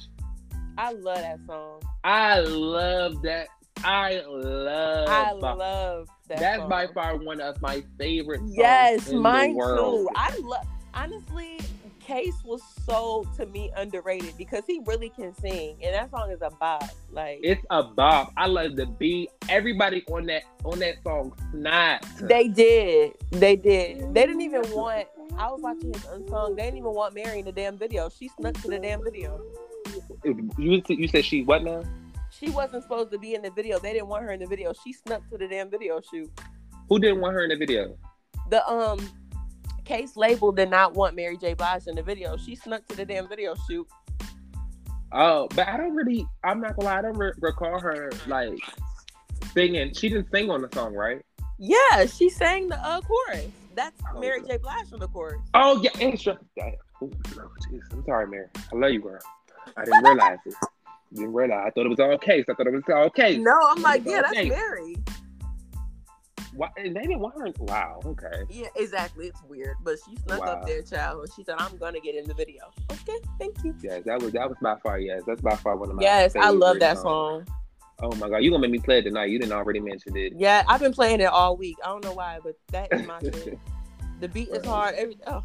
[0.78, 1.82] I love that song.
[2.04, 3.48] I love that
[3.84, 5.10] I love.
[5.10, 6.40] I love that.
[6.40, 6.70] That's song.
[6.70, 8.40] by far one of my favorite.
[8.40, 8.56] Songs.
[8.56, 10.10] Yes, mine too.
[10.16, 10.68] I love.
[10.94, 11.58] Honestly,
[12.12, 16.42] Case was so to me underrated because he really can sing, and that song is
[16.42, 16.84] a bop.
[17.10, 18.34] Like it's a bop.
[18.36, 19.30] I love the beat.
[19.48, 22.28] Everybody on that on that song snapped.
[22.28, 23.14] They did.
[23.30, 24.14] They did.
[24.14, 25.08] They didn't even want.
[25.38, 26.58] I was watching his unsung.
[26.58, 28.10] They didn't even want Mary in the damn video.
[28.10, 29.42] She snuck to the damn video.
[30.58, 31.82] You you said she what now?
[32.30, 33.80] she wasn't supposed to be in the video.
[33.80, 34.74] They didn't want her in the video.
[34.84, 36.30] She snuck to the damn video shoot.
[36.90, 37.98] Who didn't want her in the video?
[38.50, 39.00] The um
[39.86, 41.54] Case label did not want Mary J.
[41.54, 42.38] Blige in the video.
[42.38, 43.88] She snuck to the damn video shoot.
[45.12, 46.26] Oh, but I don't really.
[46.44, 47.00] I'm not gonna lie.
[47.00, 48.60] I don't re- recall her like
[49.54, 49.94] singing.
[49.94, 51.22] She didn't sing on the song, right?
[51.58, 53.48] Yeah, she sang the uh, chorus.
[53.76, 54.58] That's oh, Mary J.
[54.58, 55.42] Blige on the chorus.
[55.54, 56.38] Oh yeah, extra.
[57.02, 57.10] Oh,
[57.92, 58.48] I'm sorry, Mary.
[58.56, 59.20] I love you, girl.
[59.76, 60.54] I didn't realize it.
[61.14, 61.64] Didn't realize.
[61.68, 62.46] I thought it was all Case.
[62.50, 63.38] I thought it was all Case.
[63.40, 64.96] No, I'm like, yeah, that's Mary.
[66.62, 67.52] Why, they didn't want her.
[67.58, 68.02] Wow.
[68.06, 68.44] Okay.
[68.48, 69.26] Yeah, exactly.
[69.26, 70.52] It's weird, but she snuck wow.
[70.52, 71.28] up there, child.
[71.36, 73.74] She said, "I'm gonna get in the video." Okay, thank you.
[73.82, 75.00] Yes, that was that was by far.
[75.00, 76.04] Yes, that's by far one of my.
[76.04, 77.48] Yes, I love that um, song.
[78.04, 79.32] Oh my god, you gonna make me play it tonight?
[79.32, 80.34] You didn't already mention it.
[80.38, 81.78] Yeah, I've been playing it all week.
[81.84, 83.58] I don't know why, but that is my shit.
[84.20, 84.94] The beat is hard.
[84.94, 85.44] Every, oh,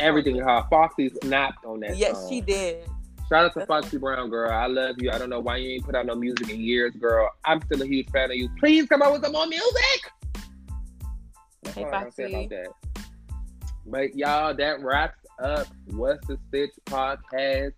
[0.00, 0.64] Everything is hard.
[0.68, 1.96] Foxy snapped on that.
[1.96, 2.28] Yes, song.
[2.28, 2.84] she did.
[3.28, 4.50] Shout out to Foxy Brown, girl.
[4.50, 5.12] I love you.
[5.12, 7.30] I don't know why you ain't put out no music in years, girl.
[7.44, 8.48] I'm still a huge fan of you.
[8.58, 10.10] Please come out with some more music.
[11.74, 13.04] Hey, all I say about that.
[13.86, 17.72] But y'all, that wraps up What's the Stitch podcast.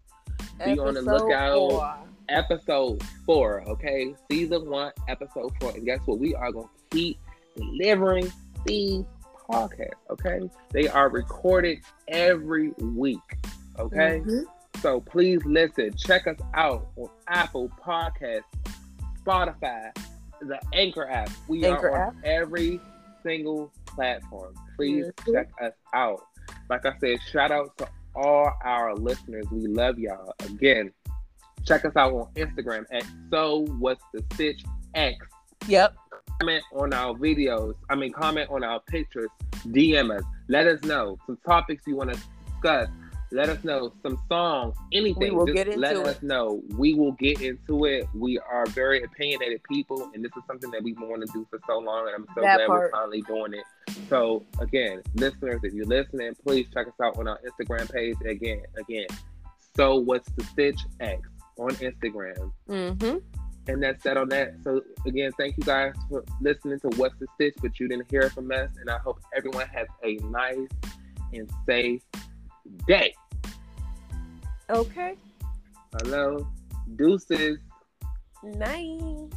[0.64, 1.56] Be episode on the lookout.
[1.56, 1.96] Four.
[2.28, 4.14] Episode four, okay?
[4.30, 5.72] Season one, episode four.
[5.72, 6.18] And guess what?
[6.18, 7.18] We are gonna keep
[7.56, 8.30] delivering
[8.64, 9.04] these
[9.48, 10.48] podcasts, okay?
[10.72, 13.18] They are recorded every week.
[13.78, 14.20] Okay.
[14.20, 14.80] Mm-hmm.
[14.80, 15.92] So please listen.
[15.96, 18.42] Check us out on Apple Podcasts,
[19.24, 19.90] Spotify,
[20.40, 21.30] the Anchor app.
[21.48, 22.24] We Anchor are on app.
[22.24, 22.80] every
[23.22, 24.54] single platform.
[24.76, 25.32] Please mm-hmm.
[25.32, 26.20] check us out.
[26.68, 29.46] Like I said, shout out to all our listeners.
[29.50, 30.34] We love y'all.
[30.44, 30.92] Again,
[31.64, 34.62] check us out on Instagram at So What's the Stitch
[34.94, 35.16] X.
[35.68, 35.94] Yep.
[36.40, 37.74] Comment on our videos.
[37.90, 39.28] I mean, comment on our pictures.
[39.66, 40.22] DM us.
[40.48, 42.88] Let us know some topics you want to discuss
[43.32, 45.20] let us know some songs, anything.
[45.20, 46.06] We will Just get into let it.
[46.06, 46.62] us know.
[46.76, 48.08] We will get into it.
[48.14, 51.46] We are very opinionated people, and this is something that we've been wanting to do
[51.48, 52.80] for so long, and I'm so that glad part.
[52.80, 53.64] we're finally doing it.
[54.08, 58.16] So again, listeners, if you're listening, please check us out on our Instagram page.
[58.26, 59.06] Again, again.
[59.76, 61.20] So what's the stitch X
[61.58, 62.52] on Instagram?
[62.68, 63.18] Mm-hmm.
[63.68, 64.54] And that's that on that.
[64.64, 68.28] So again, thank you guys for listening to What's the Stitch, but you didn't hear
[68.30, 68.70] from us.
[68.80, 70.66] And I hope everyone has a nice
[71.32, 72.02] and safe
[72.86, 73.14] day.
[74.68, 75.16] Okay.
[76.00, 76.46] Hello.
[76.96, 77.58] Deuces.
[78.42, 79.32] Night.